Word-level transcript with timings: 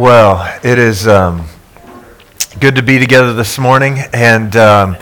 Well, 0.00 0.58
it 0.64 0.78
is 0.78 1.06
um, 1.06 1.44
good 2.58 2.76
to 2.76 2.82
be 2.82 2.98
together 2.98 3.34
this 3.34 3.58
morning, 3.58 3.98
and 4.14 4.56
um, 4.56 4.96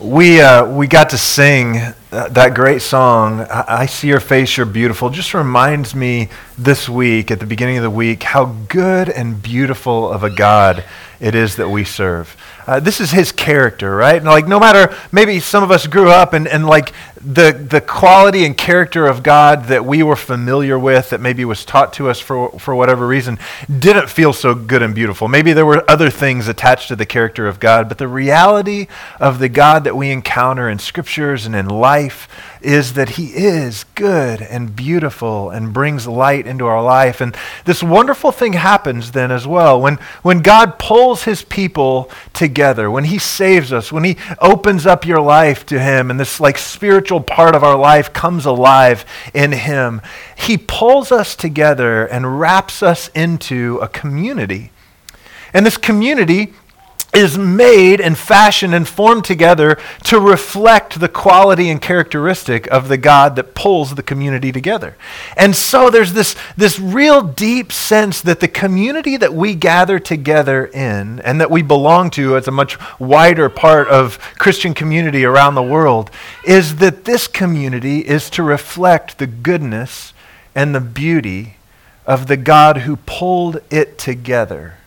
we 0.00 0.40
uh, 0.40 0.66
we 0.66 0.88
got 0.88 1.10
to 1.10 1.16
sing 1.16 1.74
that 2.10 2.52
great 2.52 2.82
song. 2.82 3.42
I-, 3.42 3.64
I 3.68 3.86
see 3.86 4.08
your 4.08 4.18
face, 4.18 4.56
you're 4.56 4.66
beautiful. 4.66 5.10
Just 5.10 5.32
reminds 5.32 5.94
me 5.94 6.28
this 6.58 6.88
week, 6.88 7.30
at 7.30 7.40
the 7.40 7.46
beginning 7.46 7.78
of 7.78 7.82
the 7.82 7.90
week, 7.90 8.22
how 8.22 8.44
good 8.68 9.08
and 9.08 9.42
beautiful 9.42 10.10
of 10.10 10.22
a 10.22 10.30
God 10.30 10.84
it 11.22 11.34
is 11.36 11.56
that 11.56 11.68
we 11.68 11.84
serve. 11.84 12.36
Uh, 12.66 12.80
this 12.80 13.00
is 13.00 13.10
his 13.10 13.32
character, 13.32 13.94
right? 13.94 14.16
And 14.16 14.24
like 14.24 14.46
no 14.46 14.60
matter 14.60 14.94
maybe 15.10 15.40
some 15.40 15.62
of 15.62 15.70
us 15.70 15.86
grew 15.86 16.10
up 16.10 16.32
and, 16.32 16.46
and 16.46 16.66
like 16.66 16.92
the 17.24 17.52
the 17.52 17.80
quality 17.80 18.44
and 18.44 18.56
character 18.56 19.06
of 19.06 19.22
God 19.22 19.66
that 19.66 19.84
we 19.84 20.02
were 20.02 20.16
familiar 20.16 20.78
with, 20.78 21.10
that 21.10 21.20
maybe 21.20 21.44
was 21.44 21.64
taught 21.64 21.92
to 21.94 22.08
us 22.08 22.18
for 22.18 22.50
for 22.58 22.74
whatever 22.74 23.06
reason, 23.06 23.38
didn't 23.78 24.10
feel 24.10 24.32
so 24.32 24.54
good 24.54 24.82
and 24.82 24.94
beautiful. 24.94 25.28
Maybe 25.28 25.52
there 25.52 25.66
were 25.66 25.88
other 25.88 26.10
things 26.10 26.48
attached 26.48 26.88
to 26.88 26.96
the 26.96 27.06
character 27.06 27.46
of 27.46 27.60
God, 27.60 27.88
but 27.88 27.98
the 27.98 28.08
reality 28.08 28.88
of 29.20 29.38
the 29.38 29.48
God 29.48 29.84
that 29.84 29.96
we 29.96 30.10
encounter 30.10 30.68
in 30.68 30.78
scriptures 30.80 31.46
and 31.46 31.54
in 31.54 31.68
life 31.68 32.28
is 32.64 32.94
that 32.94 33.10
He 33.10 33.26
is 33.26 33.84
good 33.94 34.40
and 34.40 34.74
beautiful 34.74 35.50
and 35.50 35.72
brings 35.72 36.06
light 36.06 36.46
into 36.46 36.66
our 36.66 36.82
life. 36.82 37.20
And 37.20 37.36
this 37.64 37.82
wonderful 37.82 38.32
thing 38.32 38.54
happens 38.54 39.12
then 39.12 39.30
as 39.30 39.46
well. 39.46 39.80
When, 39.80 39.96
when 40.22 40.42
God 40.42 40.78
pulls 40.78 41.24
His 41.24 41.42
people 41.42 42.10
together, 42.32 42.90
when 42.90 43.04
He 43.04 43.18
saves 43.18 43.72
us, 43.72 43.92
when 43.92 44.04
He 44.04 44.16
opens 44.40 44.86
up 44.86 45.06
your 45.06 45.20
life 45.20 45.66
to 45.66 45.78
Him, 45.78 46.10
and 46.10 46.18
this 46.18 46.40
like 46.40 46.58
spiritual 46.58 47.20
part 47.20 47.54
of 47.54 47.64
our 47.64 47.78
life 47.78 48.12
comes 48.12 48.46
alive 48.46 49.04
in 49.34 49.52
Him, 49.52 50.00
He 50.36 50.56
pulls 50.56 51.12
us 51.12 51.36
together 51.36 52.06
and 52.06 52.40
wraps 52.40 52.82
us 52.82 53.08
into 53.08 53.78
a 53.82 53.88
community. 53.88 54.70
And 55.54 55.66
this 55.66 55.76
community 55.76 56.54
is 57.12 57.36
made 57.36 58.00
and 58.00 58.16
fashioned 58.16 58.74
and 58.74 58.88
formed 58.88 59.24
together 59.24 59.78
to 60.02 60.18
reflect 60.18 60.98
the 60.98 61.08
quality 61.08 61.68
and 61.68 61.82
characteristic 61.82 62.66
of 62.68 62.88
the 62.88 62.96
God 62.96 63.36
that 63.36 63.54
pulls 63.54 63.94
the 63.94 64.02
community 64.02 64.50
together. 64.50 64.96
And 65.36 65.54
so 65.54 65.90
there's 65.90 66.14
this, 66.14 66.34
this 66.56 66.80
real 66.80 67.22
deep 67.22 67.70
sense 67.70 68.22
that 68.22 68.40
the 68.40 68.48
community 68.48 69.18
that 69.18 69.34
we 69.34 69.54
gather 69.54 69.98
together 69.98 70.66
in 70.66 71.20
and 71.20 71.38
that 71.38 71.50
we 71.50 71.60
belong 71.60 72.08
to 72.12 72.36
as 72.36 72.48
a 72.48 72.52
much 72.52 72.78
wider 72.98 73.50
part 73.50 73.88
of 73.88 74.18
Christian 74.38 74.72
community 74.72 75.24
around 75.24 75.54
the 75.54 75.62
world 75.62 76.10
is 76.46 76.76
that 76.76 77.04
this 77.04 77.28
community 77.28 78.00
is 78.00 78.30
to 78.30 78.42
reflect 78.42 79.18
the 79.18 79.26
goodness 79.26 80.14
and 80.54 80.74
the 80.74 80.80
beauty 80.80 81.56
of 82.06 82.26
the 82.26 82.38
God 82.38 82.78
who 82.78 82.96
pulled 82.96 83.58
it 83.70 83.98
together 83.98 84.78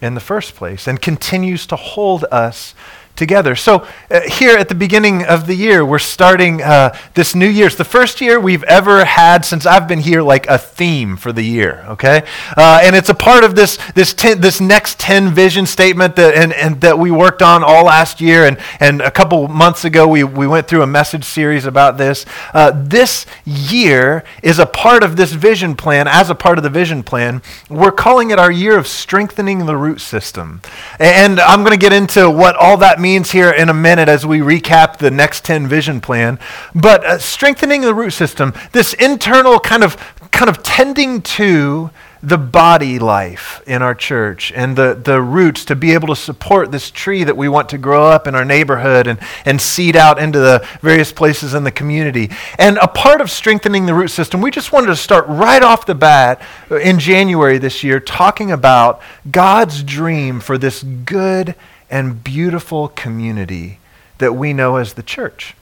in 0.00 0.14
the 0.14 0.20
first 0.20 0.54
place 0.54 0.86
and 0.86 1.00
continues 1.00 1.66
to 1.66 1.76
hold 1.76 2.24
us 2.30 2.74
together. 3.16 3.56
So, 3.56 3.86
uh, 4.10 4.20
here 4.28 4.56
at 4.56 4.68
the 4.68 4.74
beginning 4.74 5.24
of 5.24 5.46
the 5.46 5.54
year, 5.54 5.84
we're 5.84 5.98
starting 5.98 6.62
uh, 6.62 6.96
this 7.14 7.34
new 7.34 7.48
year. 7.48 7.66
It's 7.66 7.76
the 7.76 7.84
first 7.84 8.20
year 8.20 8.38
we've 8.38 8.62
ever 8.64 9.04
had 9.04 9.44
since 9.44 9.64
I've 9.66 9.88
been 9.88 10.00
here, 10.00 10.22
like 10.22 10.46
a 10.46 10.58
theme 10.58 11.16
for 11.16 11.32
the 11.32 11.42
year, 11.42 11.84
okay? 11.88 12.24
Uh, 12.56 12.80
and 12.82 12.94
it's 12.94 13.08
a 13.08 13.14
part 13.14 13.42
of 13.42 13.54
this, 13.54 13.78
this, 13.94 14.12
ten, 14.12 14.40
this 14.40 14.60
next 14.60 15.00
10 15.00 15.30
vision 15.30 15.66
statement 15.66 16.16
that, 16.16 16.34
and, 16.34 16.52
and 16.52 16.80
that 16.82 16.98
we 16.98 17.10
worked 17.10 17.42
on 17.42 17.64
all 17.64 17.84
last 17.86 18.20
year. 18.20 18.44
And, 18.44 18.58
and 18.80 19.00
a 19.00 19.10
couple 19.10 19.48
months 19.48 19.84
ago, 19.84 20.06
we, 20.06 20.22
we 20.22 20.46
went 20.46 20.68
through 20.68 20.82
a 20.82 20.86
message 20.86 21.24
series 21.24 21.64
about 21.64 21.96
this. 21.96 22.26
Uh, 22.52 22.72
this 22.74 23.26
year 23.44 24.24
is 24.42 24.58
a 24.58 24.66
part 24.66 25.02
of 25.02 25.16
this 25.16 25.32
vision 25.32 25.74
plan, 25.74 26.06
as 26.06 26.28
a 26.28 26.34
part 26.34 26.58
of 26.58 26.64
the 26.64 26.70
vision 26.70 27.02
plan. 27.02 27.40
We're 27.70 27.92
calling 27.92 28.30
it 28.30 28.38
our 28.38 28.52
year 28.52 28.78
of 28.78 28.86
strengthening 28.86 29.64
the 29.66 29.76
root 29.76 30.00
system. 30.00 30.60
And 30.98 31.40
I'm 31.40 31.60
going 31.60 31.72
to 31.72 31.78
get 31.78 31.92
into 31.92 32.30
what 32.30 32.56
all 32.56 32.76
that 32.78 33.00
means 33.00 33.05
means 33.06 33.30
here 33.30 33.52
in 33.52 33.68
a 33.68 33.74
minute 33.74 34.08
as 34.08 34.26
we 34.26 34.40
recap 34.40 34.96
the 34.96 35.12
next 35.12 35.44
10 35.44 35.68
vision 35.68 36.00
plan. 36.00 36.40
But 36.74 37.04
uh, 37.04 37.18
strengthening 37.20 37.82
the 37.82 37.94
root 37.94 38.10
system, 38.10 38.52
this 38.72 38.94
internal 38.94 39.60
kind 39.60 39.84
of 39.84 39.96
kind 40.32 40.50
of 40.50 40.60
tending 40.64 41.22
to 41.22 41.90
the 42.20 42.36
body 42.36 42.98
life 42.98 43.62
in 43.64 43.80
our 43.80 43.94
church 43.94 44.50
and 44.56 44.74
the, 44.74 45.00
the 45.04 45.22
roots 45.22 45.64
to 45.66 45.76
be 45.76 45.92
able 45.92 46.08
to 46.08 46.16
support 46.16 46.72
this 46.72 46.90
tree 46.90 47.22
that 47.22 47.36
we 47.36 47.48
want 47.48 47.68
to 47.68 47.78
grow 47.78 48.06
up 48.08 48.26
in 48.26 48.34
our 48.34 48.44
neighborhood 48.44 49.06
and, 49.06 49.20
and 49.44 49.60
seed 49.60 49.94
out 49.94 50.18
into 50.18 50.40
the 50.40 50.66
various 50.80 51.12
places 51.12 51.54
in 51.54 51.62
the 51.62 51.70
community. 51.70 52.28
And 52.58 52.76
a 52.78 52.88
part 52.88 53.20
of 53.20 53.30
strengthening 53.30 53.86
the 53.86 53.94
root 53.94 54.08
system, 54.08 54.40
we 54.40 54.50
just 54.50 54.72
wanted 54.72 54.88
to 54.88 54.96
start 54.96 55.26
right 55.28 55.62
off 55.62 55.86
the 55.86 55.94
bat 55.94 56.42
in 56.70 56.98
January 56.98 57.58
this 57.58 57.84
year 57.84 58.00
talking 58.00 58.50
about 58.50 59.00
God's 59.30 59.84
dream 59.84 60.40
for 60.40 60.58
this 60.58 60.82
good 60.82 61.54
and 61.90 62.22
beautiful 62.22 62.88
community 62.88 63.78
that 64.18 64.34
we 64.34 64.52
know 64.52 64.76
as 64.76 64.94
the 64.94 65.02
church 65.02 65.54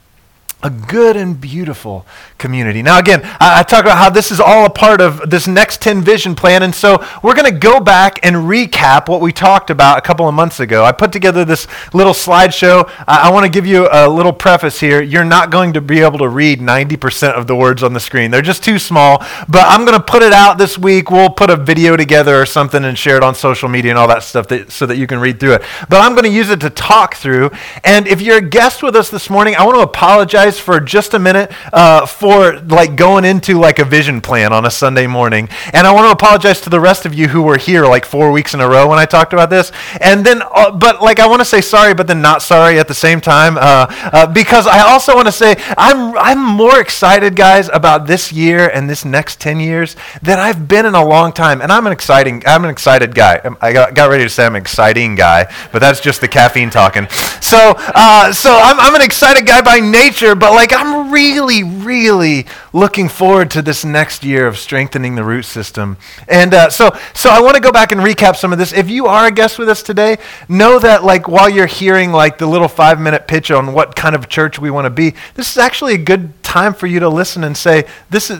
a 0.64 0.70
good 0.70 1.14
and 1.14 1.38
beautiful 1.38 2.06
community. 2.38 2.80
Now, 2.80 2.98
again, 2.98 3.20
I, 3.22 3.60
I 3.60 3.62
talk 3.62 3.84
about 3.84 3.98
how 3.98 4.08
this 4.08 4.32
is 4.32 4.41
all 4.41 4.64
a 4.64 4.70
part 4.70 5.02
of 5.02 5.28
this 5.28 5.47
next 5.47 5.82
10 5.82 6.00
vision 6.00 6.34
plan, 6.34 6.62
and 6.62 6.75
so 6.75 7.06
we're 7.22 7.34
going 7.34 7.52
to 7.52 7.58
go 7.58 7.80
back 7.80 8.19
and 8.22 8.34
recap 8.34 9.06
what 9.06 9.20
we 9.20 9.30
talked 9.30 9.69
about 9.69 9.98
a 9.98 10.00
couple 10.00 10.26
of 10.26 10.34
months 10.34 10.60
ago. 10.60 10.82
I 10.82 10.92
put 10.92 11.12
together 11.12 11.44
this 11.44 11.66
little 11.92 12.14
slideshow. 12.14 12.91
I, 13.06 13.28
I 13.28 13.30
want 13.30 13.44
to 13.44 13.50
give 13.50 13.66
you 13.66 13.88
a 13.92 14.08
little 14.08 14.32
preface 14.32 14.80
here. 14.80 15.02
You're 15.02 15.25
not 15.25 15.50
going 15.50 15.75
to 15.75 15.82
be 15.82 16.00
able 16.00 16.19
to 16.19 16.28
read 16.28 16.60
90% 16.60 17.34
of 17.34 17.46
the 17.46 17.54
words 17.54 17.82
on 17.82 17.92
the 17.92 18.00
screen, 18.00 18.31
they're 18.31 18.42
just 18.42 18.64
too 18.64 18.78
small, 18.78 19.19
but 19.48 19.64
I'm 19.66 19.84
going 19.84 19.98
to 19.98 20.02
put 20.02 20.22
it 20.22 20.32
out 20.32 20.56
this 20.56 20.78
week. 20.78 21.10
We'll 21.10 21.31
put 21.31 21.50
a 21.50 21.56
video 21.56 21.94
together 21.96 22.41
or 22.41 22.46
something 22.46 22.84
and 22.84 22.98
share 22.98 23.19
it 23.19 23.22
on 23.22 23.34
social 23.34 23.69
media 23.69 23.91
and 23.91 23.98
all 23.98 24.08
that 24.08 24.22
stuff 24.22 24.48
that, 24.48 24.72
so 24.72 24.86
that 24.86 24.96
you 24.96 25.06
can 25.06 25.19
read 25.19 25.38
through 25.38 25.54
it. 25.54 25.62
But 25.91 26.00
I'm 26.00 26.12
going 26.12 26.25
to 26.25 26.31
use 26.31 26.48
it 26.48 26.60
to 26.60 26.70
talk 26.70 27.16
through, 27.16 27.50
and 27.84 28.06
if 28.06 28.22
you're 28.22 28.38
a 28.38 28.48
guest 28.48 28.82
with 28.82 28.96
us 28.96 29.10
this 29.10 29.28
morning, 29.28 29.56
I 29.56 29.64
want 29.64 29.76
to 29.76 29.82
apologize 29.82 30.53
for 30.59 30.81
just 30.81 31.15
a 31.15 31.19
minute 31.19 31.53
uh, 31.72 32.06
for 32.06 32.59
like 32.60 32.97
going 32.97 33.25
into 33.25 33.59
like 33.59 33.78
a 33.78 33.84
vision 33.84 34.20
plan 34.20 34.53
on 34.53 34.65
a 34.65 34.70
Sunday 34.70 35.06
morning. 35.06 35.48
And 35.72 35.87
I 35.87 35.92
want 35.92 36.06
to 36.06 36.12
apologize 36.12 36.60
to 36.62 36.70
the 36.70 36.81
rest 36.81 37.06
of 37.06 37.15
you 37.15 37.28
who 37.28 37.42
were 37.42 37.59
here 37.59 37.87
like 37.87 38.04
four 38.04 38.32
weeks 38.32 38.54
in 38.54 38.60
a 38.60 38.69
row 38.69 38.88
when 38.88 38.98
I 38.98 39.04
talked 39.04 39.32
about 39.32 39.50
this. 39.50 39.72
And 40.00 40.25
then, 40.25 40.43
uh, 40.43 40.70
but 40.70 41.03
like 41.03 41.19
I 41.19 41.26
want 41.26 41.41
to 41.41 41.44
say 41.44 41.60
sorry, 41.60 41.94
but 41.94 42.06
then 42.06 42.22
not 42.22 42.43
sorry 42.43 42.78
at 42.78 42.88
the 42.88 42.94
same 42.94 43.20
time 43.20 43.56
uh, 43.56 43.87
uh 44.12 44.26
because 44.26 44.66
I 44.66 44.81
also 44.81 45.14
want 45.14 45.26
to 45.26 45.32
say 45.32 45.56
I'm 45.76 46.16
I'm 46.16 46.44
more 46.44 46.81
excited, 46.81 47.37
guys, 47.37 47.69
about 47.72 48.06
this 48.06 48.32
year 48.32 48.69
and 48.69 48.88
this 48.88 49.04
next 49.04 49.41
ten 49.41 49.60
years 49.60 49.97
than 50.22 50.38
I've 50.38 50.69
been 50.69 50.87
in 50.87 50.94
a 50.94 51.04
long 51.04 51.32
time. 51.32 51.60
And 51.60 51.70
I'm 51.72 51.87
an 51.87 51.93
exciting 51.93 52.43
I'm 52.47 52.64
an 52.64 52.70
excited 52.70 53.14
guy. 53.14 53.41
I 53.60 53.72
got, 53.72 53.94
got 53.94 54.10
ready 54.10 54.25
to 54.25 54.31
say 54.31 54.47
I'm 54.47 54.54
an 54.54 54.62
exciting 54.62 55.14
guy, 55.14 55.53
but 55.72 55.78
that's 55.81 56.00
just 56.00 56.20
the 56.20 56.28
caffeine 56.28 56.70
talking. 56.70 57.09
So 57.41 57.75
uh, 57.76 58.32
so 58.32 58.56
I'm 58.56 58.78
I'm 58.81 58.94
an 58.94 59.03
excited 59.03 59.47
guy 59.47 59.62
by 59.62 59.81
nature 59.81 60.34
but 60.44 60.53
like 60.53 60.75
I'm 60.75 61.10
really, 61.10 61.62
really 61.62 62.44
looking 62.75 63.09
forward 63.09 63.50
to 63.53 63.62
this 63.62 63.82
next 63.82 64.22
year 64.25 64.47
of 64.47 64.59
strengthening 64.59 65.15
the 65.15 65.25
root 65.25 65.47
system. 65.47 65.97
And 66.28 66.53
uh, 66.53 66.69
so, 66.69 66.94
so 67.15 67.31
I 67.31 67.41
want 67.41 67.55
to 67.55 67.62
go 67.62 67.72
back 67.72 67.93
and 67.93 68.00
recap 68.03 68.37
some 68.37 68.53
of 68.53 68.59
this. 68.59 68.75
If 68.75 68.91
you 68.91 69.06
are 69.06 69.27
a 69.27 69.31
guest 69.31 69.59
with 69.59 69.71
us 69.71 69.82
today, 69.82 70.19
know 70.47 70.78
that 70.81 71.03
like 71.03 71.28
while 71.28 71.49
you're 71.49 71.65
hearing 71.65 72.12
like 72.12 72.37
the 72.37 72.44
little 72.44 72.69
five 72.69 73.00
minute 73.00 73.27
pitch 73.27 73.50
on 73.50 73.72
what 73.72 73.97
kind 73.97 74.15
of 74.15 74.28
church 74.28 74.59
we 74.59 74.71
want 74.71 74.84
to 74.84 74.91
be, 74.91 75.15
this 75.32 75.50
is 75.50 75.56
actually 75.56 75.94
a 75.94 75.99
good 75.99 76.43
time 76.43 76.75
for 76.75 76.88
you 76.88 77.00
to 77.00 77.09
listen 77.09 77.43
and 77.43 77.56
say, 77.56 77.87
this 78.11 78.28
is 78.28 78.38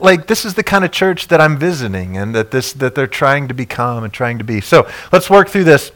like 0.00 0.26
this 0.26 0.44
is 0.44 0.54
the 0.54 0.64
kind 0.64 0.84
of 0.84 0.90
church 0.90 1.28
that 1.28 1.40
I'm 1.40 1.56
visiting 1.56 2.16
and 2.16 2.34
that 2.34 2.50
this 2.50 2.72
that 2.72 2.96
they're 2.96 3.06
trying 3.06 3.46
to 3.46 3.54
become 3.54 4.02
and 4.02 4.12
trying 4.12 4.38
to 4.38 4.44
be. 4.44 4.60
So 4.60 4.88
let's 5.12 5.30
work 5.30 5.48
through 5.50 5.64
this. 5.64 5.92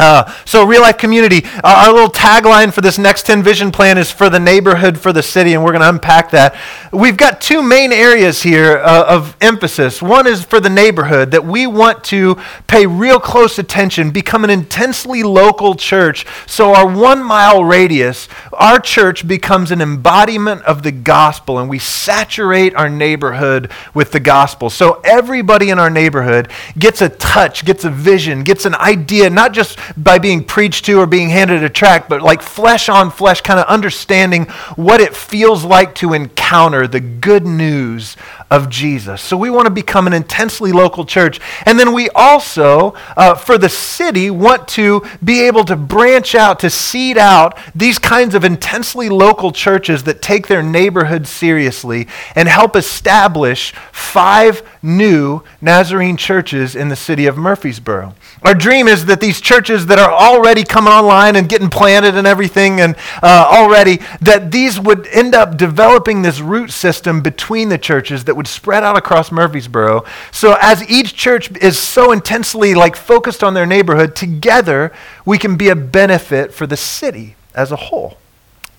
Uh, 0.00 0.34
so, 0.46 0.64
real 0.64 0.80
life 0.80 0.96
community, 0.96 1.42
uh, 1.62 1.84
our 1.86 1.92
little 1.92 2.08
tagline 2.08 2.72
for 2.72 2.80
this 2.80 2.96
next 2.96 3.26
10 3.26 3.42
vision 3.42 3.70
plan 3.70 3.98
is 3.98 4.10
for 4.10 4.30
the 4.30 4.40
neighborhood, 4.40 4.98
for 4.98 5.12
the 5.12 5.22
city, 5.22 5.52
and 5.52 5.62
we're 5.62 5.72
going 5.72 5.82
to 5.82 5.88
unpack 5.90 6.30
that. 6.30 6.56
We've 6.90 7.18
got 7.18 7.42
two 7.42 7.62
main 7.62 7.92
areas 7.92 8.42
here 8.42 8.78
uh, 8.78 9.04
of 9.06 9.36
emphasis. 9.42 10.00
One 10.00 10.26
is 10.26 10.42
for 10.42 10.58
the 10.58 10.70
neighborhood, 10.70 11.32
that 11.32 11.44
we 11.44 11.66
want 11.66 12.02
to 12.04 12.36
pay 12.66 12.86
real 12.86 13.20
close 13.20 13.58
attention, 13.58 14.10
become 14.10 14.42
an 14.42 14.48
intensely 14.48 15.22
local 15.22 15.74
church. 15.74 16.24
So, 16.46 16.74
our 16.74 16.90
one 16.90 17.22
mile 17.22 17.62
radius, 17.62 18.26
our 18.54 18.80
church 18.80 19.28
becomes 19.28 19.70
an 19.70 19.82
embodiment 19.82 20.62
of 20.62 20.82
the 20.82 20.92
gospel, 20.92 21.58
and 21.58 21.68
we 21.68 21.78
saturate 21.78 22.74
our 22.74 22.88
neighborhood 22.88 23.70
with 23.92 24.12
the 24.12 24.20
gospel. 24.20 24.70
So, 24.70 25.02
everybody 25.04 25.68
in 25.68 25.78
our 25.78 25.90
neighborhood 25.90 26.50
gets 26.78 27.02
a 27.02 27.10
touch, 27.10 27.66
gets 27.66 27.84
a 27.84 27.90
vision, 27.90 28.44
gets 28.44 28.64
an 28.64 28.74
idea, 28.76 29.28
not 29.28 29.52
just 29.52 29.69
just 29.70 30.02
by 30.02 30.18
being 30.18 30.44
preached 30.44 30.84
to 30.86 31.00
or 31.00 31.06
being 31.06 31.28
handed 31.28 31.62
a 31.62 31.68
tract, 31.68 32.08
but 32.08 32.22
like 32.22 32.42
flesh 32.42 32.88
on 32.88 33.10
flesh, 33.10 33.40
kind 33.40 33.60
of 33.60 33.66
understanding 33.66 34.44
what 34.76 35.00
it 35.00 35.14
feels 35.14 35.64
like 35.64 35.94
to 35.96 36.12
encounter 36.12 36.86
the 36.86 37.00
good 37.00 37.46
news 37.46 38.16
of 38.50 38.68
Jesus. 38.68 39.22
So 39.22 39.36
we 39.36 39.48
want 39.48 39.66
to 39.66 39.70
become 39.70 40.08
an 40.08 40.12
intensely 40.12 40.72
local 40.72 41.04
church. 41.04 41.40
And 41.64 41.78
then 41.78 41.92
we 41.92 42.10
also, 42.10 42.94
uh, 43.16 43.34
for 43.36 43.56
the 43.56 43.68
city, 43.68 44.28
want 44.28 44.66
to 44.68 45.06
be 45.22 45.42
able 45.42 45.64
to 45.64 45.76
branch 45.76 46.34
out, 46.34 46.58
to 46.60 46.70
seed 46.70 47.16
out 47.16 47.56
these 47.74 47.98
kinds 47.98 48.34
of 48.34 48.42
intensely 48.42 49.08
local 49.08 49.52
churches 49.52 50.02
that 50.04 50.20
take 50.20 50.48
their 50.48 50.62
neighborhood 50.62 51.28
seriously 51.28 52.08
and 52.34 52.48
help 52.48 52.74
establish 52.74 53.72
five 53.92 54.62
new 54.82 55.42
Nazarene 55.60 56.16
churches 56.16 56.74
in 56.74 56.88
the 56.88 56.96
city 56.96 57.26
of 57.26 57.36
Murfreesboro. 57.36 58.14
Our 58.42 58.54
dream 58.54 58.88
is 58.88 59.04
that 59.06 59.20
these 59.20 59.40
churches 59.40 59.86
that 59.86 59.98
are 59.98 60.10
already 60.10 60.64
coming 60.64 60.92
online 60.92 61.36
and 61.36 61.48
getting 61.48 61.68
planted 61.68 62.16
and 62.16 62.26
everything 62.26 62.80
and 62.80 62.96
uh, 63.22 63.46
already, 63.48 64.00
that 64.22 64.50
these 64.50 64.80
would 64.80 65.06
end 65.08 65.34
up 65.34 65.56
developing 65.56 66.22
this 66.22 66.40
root 66.40 66.70
system 66.70 67.20
between 67.20 67.68
the 67.68 67.78
churches 67.78 68.24
that 68.24 68.39
would 68.40 68.48
spread 68.48 68.82
out 68.82 68.96
across 68.96 69.30
Murfreesboro. 69.30 70.02
So 70.32 70.56
as 70.62 70.88
each 70.88 71.14
church 71.14 71.54
is 71.58 71.78
so 71.78 72.10
intensely 72.10 72.74
like 72.74 72.96
focused 72.96 73.44
on 73.44 73.52
their 73.52 73.66
neighborhood, 73.66 74.16
together 74.16 74.94
we 75.26 75.36
can 75.36 75.56
be 75.56 75.68
a 75.68 75.76
benefit 75.76 76.50
for 76.50 76.66
the 76.66 76.76
city 76.76 77.36
as 77.54 77.70
a 77.70 77.76
whole. 77.76 78.16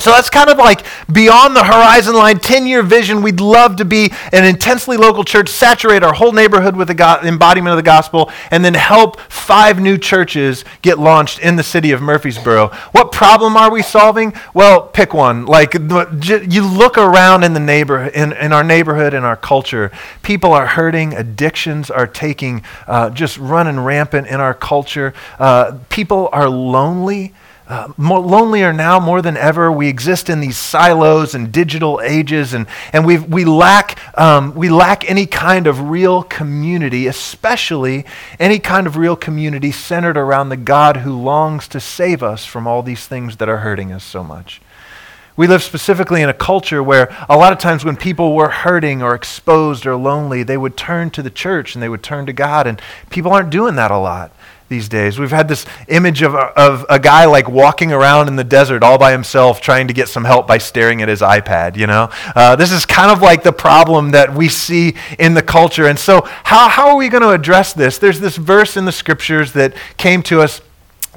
So 0.01 0.09
that's 0.09 0.31
kind 0.31 0.49
of 0.49 0.57
like 0.57 0.83
beyond 1.13 1.55
the 1.55 1.63
horizon 1.63 2.15
line, 2.15 2.39
10 2.39 2.65
year 2.65 2.81
vision. 2.81 3.21
We'd 3.21 3.39
love 3.39 3.75
to 3.75 3.85
be 3.85 4.11
an 4.31 4.43
intensely 4.43 4.97
local 4.97 5.23
church, 5.23 5.47
saturate 5.47 6.01
our 6.01 6.13
whole 6.13 6.31
neighborhood 6.31 6.75
with 6.75 6.87
the 6.87 6.95
go- 6.95 7.19
embodiment 7.21 7.71
of 7.71 7.77
the 7.77 7.83
gospel, 7.83 8.31
and 8.49 8.65
then 8.65 8.73
help 8.73 9.19
five 9.21 9.79
new 9.79 9.99
churches 9.99 10.65
get 10.81 10.97
launched 10.97 11.37
in 11.37 11.55
the 11.55 11.61
city 11.61 11.91
of 11.91 12.01
Murfreesboro. 12.01 12.69
What 12.93 13.11
problem 13.11 13.55
are 13.55 13.69
we 13.69 13.83
solving? 13.83 14.33
Well, 14.55 14.87
pick 14.87 15.13
one. 15.13 15.45
Like 15.45 15.75
you 15.75 16.67
look 16.67 16.97
around 16.97 17.43
in 17.43 17.53
the 17.53 17.59
neighbor, 17.59 18.07
in, 18.07 18.33
in 18.33 18.53
our 18.53 18.63
neighborhood, 18.63 19.13
in 19.13 19.23
our 19.23 19.37
culture, 19.37 19.91
people 20.23 20.51
are 20.51 20.65
hurting, 20.65 21.13
addictions 21.13 21.91
are 21.91 22.07
taking, 22.07 22.63
uh, 22.87 23.11
just 23.11 23.37
running 23.37 23.79
rampant 23.79 24.25
in 24.25 24.39
our 24.39 24.55
culture. 24.55 25.13
Uh, 25.37 25.77
people 25.89 26.27
are 26.31 26.49
lonely 26.49 27.33
uh, 27.71 27.87
more 27.95 28.19
lonelier 28.19 28.73
now 28.73 28.99
more 28.99 29.21
than 29.21 29.37
ever. 29.37 29.71
We 29.71 29.87
exist 29.87 30.29
in 30.29 30.41
these 30.41 30.57
silos 30.57 31.33
and 31.33 31.53
digital 31.53 32.01
ages, 32.03 32.53
and, 32.53 32.67
and 32.91 33.05
we 33.05 33.17
we, 33.17 33.45
lack, 33.45 33.97
um, 34.19 34.53
we 34.55 34.69
lack 34.69 35.09
any 35.09 35.25
kind 35.25 35.67
of 35.67 35.89
real 35.89 36.21
community, 36.21 37.07
especially 37.07 38.05
any 38.41 38.59
kind 38.59 38.87
of 38.87 38.97
real 38.97 39.15
community 39.15 39.71
centered 39.71 40.17
around 40.17 40.49
the 40.49 40.57
God 40.57 40.97
who 40.97 41.17
longs 41.17 41.69
to 41.69 41.79
save 41.79 42.21
us 42.21 42.45
from 42.45 42.67
all 42.67 42.83
these 42.83 43.07
things 43.07 43.37
that 43.37 43.47
are 43.47 43.59
hurting 43.59 43.93
us 43.93 44.03
so 44.03 44.21
much. 44.21 44.61
We 45.37 45.47
live 45.47 45.63
specifically 45.63 46.21
in 46.21 46.27
a 46.27 46.33
culture 46.33 46.83
where 46.83 47.15
a 47.29 47.37
lot 47.37 47.53
of 47.53 47.57
times 47.59 47.85
when 47.85 47.95
people 47.95 48.35
were 48.35 48.49
hurting 48.49 49.01
or 49.01 49.15
exposed 49.15 49.85
or 49.85 49.95
lonely, 49.95 50.43
they 50.43 50.57
would 50.57 50.75
turn 50.75 51.09
to 51.11 51.23
the 51.23 51.29
church 51.29 51.73
and 51.73 51.81
they 51.81 51.87
would 51.87 52.03
turn 52.03 52.25
to 52.25 52.33
God, 52.33 52.67
and 52.67 52.81
people 53.09 53.31
aren't 53.31 53.49
doing 53.49 53.75
that 53.75 53.91
a 53.91 53.97
lot 53.97 54.33
these 54.71 54.87
days. 54.87 55.19
We've 55.19 55.29
had 55.29 55.49
this 55.49 55.65
image 55.89 56.23
of, 56.23 56.33
of 56.33 56.85
a 56.89 56.97
guy 56.97 57.25
like 57.25 57.49
walking 57.49 57.91
around 57.91 58.29
in 58.29 58.37
the 58.37 58.43
desert 58.43 58.83
all 58.83 58.97
by 58.97 59.11
himself 59.11 59.59
trying 59.59 59.89
to 59.89 59.93
get 59.93 60.07
some 60.07 60.23
help 60.23 60.47
by 60.47 60.57
staring 60.59 61.01
at 61.01 61.09
his 61.09 61.19
iPad, 61.19 61.75
you 61.75 61.85
know? 61.85 62.09
Uh, 62.35 62.55
this 62.55 62.71
is 62.71 62.85
kind 62.85 63.11
of 63.11 63.21
like 63.21 63.43
the 63.43 63.51
problem 63.51 64.11
that 64.11 64.33
we 64.33 64.47
see 64.47 64.95
in 65.19 65.33
the 65.33 65.41
culture. 65.41 65.85
And 65.85 65.99
so, 65.99 66.21
how, 66.45 66.69
how 66.69 66.87
are 66.87 66.95
we 66.95 67.09
going 67.09 67.21
to 67.21 67.31
address 67.31 67.73
this? 67.73 67.97
There's 67.97 68.21
this 68.21 68.37
verse 68.37 68.77
in 68.77 68.85
the 68.85 68.93
scriptures 68.93 69.51
that 69.53 69.75
came 69.97 70.23
to 70.23 70.41
us, 70.41 70.61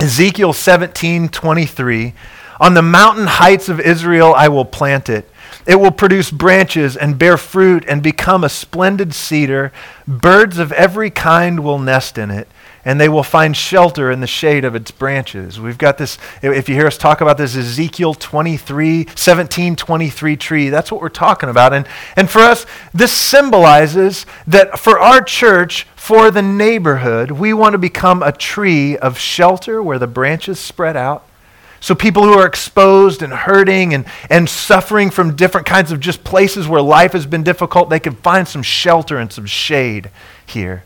Ezekiel 0.00 0.52
17 0.52 1.28
23. 1.28 2.12
On 2.60 2.74
the 2.74 2.82
mountain 2.82 3.26
heights 3.26 3.68
of 3.68 3.78
Israel, 3.78 4.34
I 4.34 4.48
will 4.48 4.64
plant 4.64 5.08
it. 5.08 5.30
It 5.64 5.76
will 5.76 5.92
produce 5.92 6.30
branches 6.32 6.96
and 6.96 7.18
bear 7.18 7.36
fruit 7.36 7.84
and 7.86 8.02
become 8.02 8.42
a 8.42 8.48
splendid 8.48 9.14
cedar. 9.14 9.72
Birds 10.08 10.58
of 10.58 10.72
every 10.72 11.10
kind 11.10 11.60
will 11.60 11.78
nest 11.78 12.18
in 12.18 12.32
it 12.32 12.48
and 12.84 13.00
they 13.00 13.08
will 13.08 13.22
find 13.22 13.56
shelter 13.56 14.10
in 14.10 14.20
the 14.20 14.26
shade 14.26 14.64
of 14.64 14.75
its 14.75 14.90
branches. 14.90 15.58
We've 15.58 15.78
got 15.78 15.98
this, 15.98 16.19
if 16.42 16.69
you 16.69 16.75
hear 16.75 16.86
us 16.86 16.98
talk 16.98 17.20
about 17.20 17.38
this 17.38 17.56
Ezekiel 17.56 18.14
23, 18.14 19.06
17, 19.14 19.76
23 19.76 20.36
tree, 20.36 20.69
that's 20.69 20.92
what 20.92 21.00
we're 21.00 21.08
talking 21.08 21.48
about. 21.48 21.72
And, 21.72 21.86
and 22.16 22.28
for 22.28 22.40
us, 22.40 22.66
this 22.92 23.12
symbolizes 23.12 24.26
that 24.46 24.78
for 24.78 24.98
our 24.98 25.22
church, 25.22 25.86
for 25.96 26.31
the 26.31 26.42
neighborhood, 26.42 27.31
we 27.31 27.54
want 27.54 27.72
to 27.72 27.78
become 27.78 28.22
a 28.22 28.32
tree 28.32 28.98
of 28.98 29.19
shelter 29.19 29.82
where 29.82 29.98
the 29.98 30.06
branches 30.06 30.60
spread 30.60 30.96
out. 30.96 31.26
So 31.80 31.94
people 31.94 32.22
who 32.22 32.32
are 32.32 32.46
exposed 32.46 33.22
and 33.22 33.32
hurting 33.32 33.92
and, 33.92 34.06
and 34.30 34.48
suffering 34.48 35.10
from 35.10 35.37
different 35.37 35.66
kinds 35.66 35.92
of 35.92 36.00
just 36.00 36.25
places 36.25 36.66
where 36.66 36.80
life 36.80 37.12
has 37.12 37.26
been 37.26 37.42
difficult, 37.42 37.90
they 37.90 38.00
can 38.00 38.14
find 38.14 38.48
some 38.48 38.62
shelter 38.62 39.19
and 39.19 39.30
some 39.30 39.44
shade 39.44 40.10
here 40.46 40.82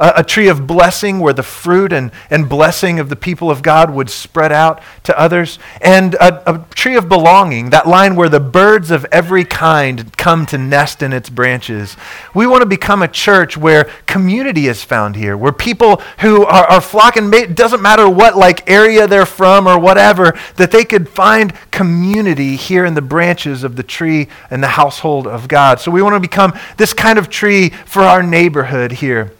a, 0.00 0.14
a, 0.16 0.24
tree 0.24 0.48
of 0.48 0.66
blessing 0.66 1.18
where 1.18 1.32
the 1.32 1.42
fruit 1.42 1.92
and, 1.92 2.10
and 2.30 2.48
blessing 2.48 3.00
of 3.00 3.08
the 3.08 3.16
people 3.16 3.50
of 3.50 3.62
God 3.62 3.90
would 3.90 4.10
spread 4.10 4.52
out 4.52 4.80
to 5.04 5.18
others, 5.18 5.58
and 5.80 6.14
a, 6.14 6.54
a 6.54 6.64
tree 6.74 6.96
of 6.96 7.08
belonging, 7.08 7.70
that 7.70 7.86
line 7.86 8.14
where 8.14 8.28
the 8.28 8.40
birds 8.40 8.90
of 8.90 9.04
every 9.10 9.44
kind 9.44 10.16
come 10.16 10.46
to 10.46 10.58
nest 10.58 11.02
in 11.02 11.12
its 11.12 11.30
branches. 11.30 11.96
We 12.34 12.46
want 12.46 12.62
to 12.62 12.66
become 12.66 13.02
a 13.02 13.08
church 13.08 13.56
where 13.56 13.84
community 14.06 14.68
is 14.68 14.84
found 14.84 15.16
here, 15.16 15.36
where 15.36 15.52
people 15.52 15.96
who 16.20 16.44
are, 16.44 16.66
are 16.66 16.80
flocking, 16.80 17.32
it 17.32 17.56
doesn't 17.56 17.82
matter 17.82 18.08
what 18.08 18.36
like 18.36 18.68
area 18.70 19.06
they're 19.06 19.26
from 19.26 19.66
or 19.66 19.78
whatever, 19.78 20.38
that 20.56 20.70
they 20.70 20.84
could 20.84 21.08
find 21.08 21.52
community 21.70 22.56
here 22.56 22.84
in 22.84 22.94
the 22.94 23.02
branches 23.02 23.64
of 23.64 23.76
the 23.76 23.82
tree 23.82 24.28
and 24.50 24.62
the 24.62 24.68
household 24.68 25.26
of 25.26 25.48
God. 25.48 25.80
So 25.80 25.90
we 25.90 26.02
want 26.02 26.14
to 26.14 26.20
become 26.20 26.56
this 26.76 26.92
kind 26.92 27.18
of 27.18 27.28
tree 27.28 27.70
for 27.70 28.02
our 28.02 28.22
neighborhood 28.22 28.92
here 28.92 29.32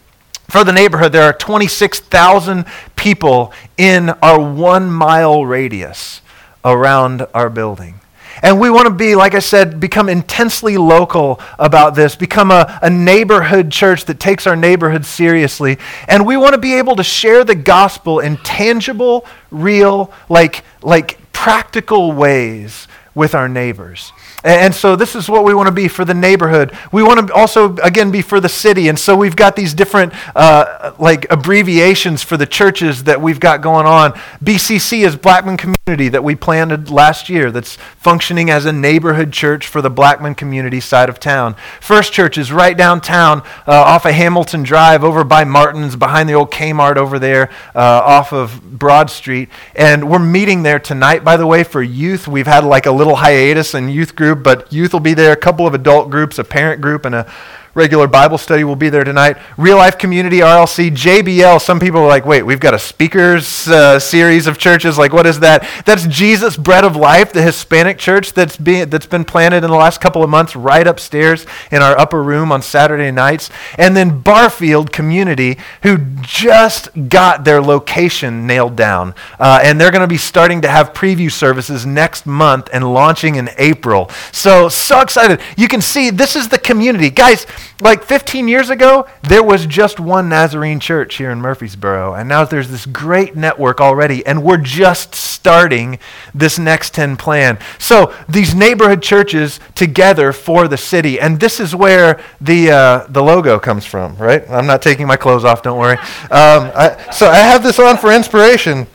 for 0.49 0.63
the 0.63 0.71
neighborhood, 0.71 1.11
there 1.11 1.23
are 1.23 1.33
26,000 1.33 2.65
people 2.95 3.53
in 3.77 4.09
our 4.09 4.39
one 4.39 4.91
mile 4.91 5.45
radius 5.45 6.21
around 6.65 7.25
our 7.33 7.49
building. 7.49 7.99
And 8.41 8.59
we 8.59 8.69
want 8.69 8.87
to 8.87 8.93
be, 8.93 9.15
like 9.15 9.35
I 9.35 9.39
said, 9.39 9.79
become 9.79 10.07
intensely 10.07 10.77
local 10.77 11.41
about 11.57 11.95
this, 11.95 12.15
become 12.15 12.51
a, 12.51 12.79
a 12.81 12.89
neighborhood 12.89 13.71
church 13.71 14.05
that 14.05 14.19
takes 14.19 14.47
our 14.47 14.55
neighborhood 14.55 15.05
seriously. 15.05 15.77
And 16.07 16.25
we 16.25 16.37
want 16.37 16.53
to 16.53 16.59
be 16.59 16.75
able 16.75 16.95
to 16.95 17.03
share 17.03 17.43
the 17.43 17.55
gospel 17.55 18.19
in 18.19 18.37
tangible, 18.37 19.25
real, 19.51 20.13
like, 20.29 20.63
like 20.81 21.19
practical 21.33 22.13
ways 22.13 22.87
with 23.13 23.35
our 23.35 23.49
neighbors. 23.49 24.13
And 24.43 24.73
so 24.73 24.95
this 24.95 25.15
is 25.15 25.27
what 25.27 25.43
we 25.43 25.53
want 25.53 25.67
to 25.67 25.71
be 25.71 25.87
for 25.87 26.05
the 26.05 26.13
neighborhood. 26.13 26.75
We 26.91 27.03
want 27.03 27.27
to 27.27 27.33
also, 27.33 27.75
again, 27.77 28.09
be 28.11 28.21
for 28.21 28.39
the 28.39 28.49
city. 28.49 28.87
And 28.87 28.97
so 28.97 29.15
we've 29.15 29.35
got 29.35 29.55
these 29.55 29.73
different, 29.73 30.13
uh, 30.35 30.93
like, 30.97 31.29
abbreviations 31.29 32.23
for 32.23 32.37
the 32.37 32.45
churches 32.45 33.03
that 33.03 33.21
we've 33.21 33.39
got 33.39 33.61
going 33.61 33.85
on. 33.85 34.13
BCC 34.43 35.05
is 35.05 35.15
Blackman 35.15 35.57
Community 35.57 35.78
that 35.97 36.23
we 36.23 36.35
planted 36.35 36.89
last 36.89 37.27
year 37.27 37.51
that's 37.51 37.75
functioning 37.97 38.49
as 38.49 38.65
a 38.65 38.71
neighborhood 38.71 39.33
church 39.33 39.67
for 39.67 39.81
the 39.81 39.89
Blackman 39.89 40.35
community 40.35 40.79
side 40.79 41.09
of 41.09 41.19
town. 41.19 41.55
First 41.81 42.13
Church 42.13 42.37
is 42.37 42.53
right 42.53 42.77
downtown 42.77 43.41
uh, 43.67 43.73
off 43.73 44.05
of 44.05 44.13
Hamilton 44.13 44.63
Drive 44.63 45.03
over 45.03 45.25
by 45.25 45.43
Martin's, 45.43 45.97
behind 45.97 46.29
the 46.29 46.33
old 46.33 46.49
Kmart 46.49 46.95
over 46.95 47.19
there 47.19 47.49
uh, 47.75 47.79
off 47.81 48.31
of 48.31 48.79
Broad 48.79 49.09
Street. 49.09 49.49
And 49.75 50.09
we're 50.09 50.19
meeting 50.19 50.63
there 50.63 50.79
tonight, 50.79 51.25
by 51.25 51.35
the 51.35 51.45
way, 51.45 51.65
for 51.65 51.83
youth. 51.83 52.25
We've 52.25 52.47
had 52.47 52.63
like 52.63 52.85
a 52.85 52.91
little 52.91 53.17
hiatus 53.17 53.73
in 53.73 53.89
youth 53.89 54.15
group 54.15 54.29
group, 54.29 54.43
but 54.43 54.71
youth 54.71 54.93
will 54.93 54.99
be 54.99 55.13
there, 55.13 55.31
a 55.31 55.37
couple 55.37 55.65
of 55.65 55.73
adult 55.73 56.09
groups, 56.09 56.39
a 56.39 56.43
parent 56.43 56.81
group, 56.81 57.05
and 57.05 57.15
a 57.15 57.31
regular 57.73 58.07
Bible 58.07 58.37
study 58.37 58.63
will 58.63 58.75
be 58.75 58.89
there 58.89 59.03
tonight. 59.03 59.37
Real 59.57 59.77
Life 59.77 59.97
Community, 59.97 60.39
RLC, 60.39 60.91
JBL. 60.91 61.61
Some 61.61 61.79
people 61.79 62.01
are 62.01 62.07
like, 62.07 62.25
wait, 62.25 62.43
we've 62.43 62.59
got 62.59 62.73
a 62.73 62.79
speakers 62.79 63.67
uh, 63.67 63.99
series 63.99 64.47
of 64.47 64.57
churches. 64.57 64.97
Like, 64.97 65.13
what 65.13 65.25
is 65.25 65.39
that? 65.41 65.67
That's 65.85 66.07
Jesus 66.07 66.57
Bread 66.57 66.83
of 66.83 66.95
Life, 66.95 67.33
the 67.33 67.41
Hispanic 67.41 67.97
church 67.97 68.33
that's, 68.33 68.57
being, 68.57 68.89
that's 68.89 69.05
been 69.05 69.25
planted 69.25 69.63
in 69.63 69.69
the 69.69 69.77
last 69.77 70.01
couple 70.01 70.23
of 70.23 70.29
months 70.29 70.55
right 70.55 70.85
upstairs 70.85 71.45
in 71.71 71.81
our 71.81 71.97
upper 71.97 72.23
room 72.23 72.51
on 72.51 72.61
Saturday 72.61 73.11
nights. 73.11 73.49
And 73.77 73.95
then 73.95 74.21
Barfield 74.21 74.91
Community, 74.91 75.57
who 75.83 75.97
just 76.21 76.89
got 77.09 77.43
their 77.43 77.61
location 77.61 78.47
nailed 78.47 78.75
down. 78.75 79.15
Uh, 79.39 79.59
and 79.63 79.79
they're 79.79 79.91
going 79.91 80.01
to 80.01 80.07
be 80.07 80.17
starting 80.17 80.61
to 80.61 80.69
have 80.69 80.93
preview 80.93 81.31
services 81.31 81.85
next 81.85 82.25
month 82.25 82.69
and 82.73 82.93
launching 82.93 83.35
in 83.35 83.49
April. 83.57 84.09
So, 84.31 84.69
so 84.69 85.01
excited. 85.01 85.39
You 85.57 85.67
can 85.67 85.81
see 85.81 86.09
this 86.09 86.35
is 86.35 86.47
the 86.47 86.57
community. 86.57 87.09
Guys, 87.09 87.45
like 87.81 88.03
15 88.03 88.47
years 88.47 88.69
ago, 88.69 89.07
there 89.23 89.43
was 89.43 89.65
just 89.65 89.99
one 89.99 90.29
Nazarene 90.29 90.79
church 90.79 91.15
here 91.15 91.31
in 91.31 91.39
Murfreesboro, 91.39 92.13
and 92.13 92.27
now 92.27 92.43
there's 92.45 92.69
this 92.69 92.85
great 92.85 93.35
network 93.35 93.79
already, 93.79 94.25
and 94.25 94.43
we're 94.43 94.57
just 94.57 95.15
starting 95.15 95.99
this 96.33 96.59
next 96.59 96.93
10 96.93 97.17
plan. 97.17 97.57
So 97.77 98.13
these 98.27 98.53
neighborhood 98.53 99.01
churches 99.01 99.59
together 99.75 100.33
for 100.33 100.67
the 100.67 100.77
city, 100.77 101.19
and 101.19 101.39
this 101.39 101.59
is 101.59 101.75
where 101.75 102.21
the, 102.41 102.71
uh, 102.71 103.07
the 103.09 103.23
logo 103.23 103.59
comes 103.59 103.85
from, 103.85 104.15
right? 104.17 104.43
I'm 104.49 104.67
not 104.67 104.81
taking 104.81 105.07
my 105.07 105.15
clothes 105.15 105.45
off, 105.45 105.61
don't 105.61 105.79
worry. 105.79 105.97
Um, 106.29 106.71
I, 106.75 107.11
so 107.11 107.27
I 107.27 107.37
have 107.37 107.63
this 107.63 107.79
on 107.79 107.97
for 107.97 108.11
inspiration. 108.11 108.87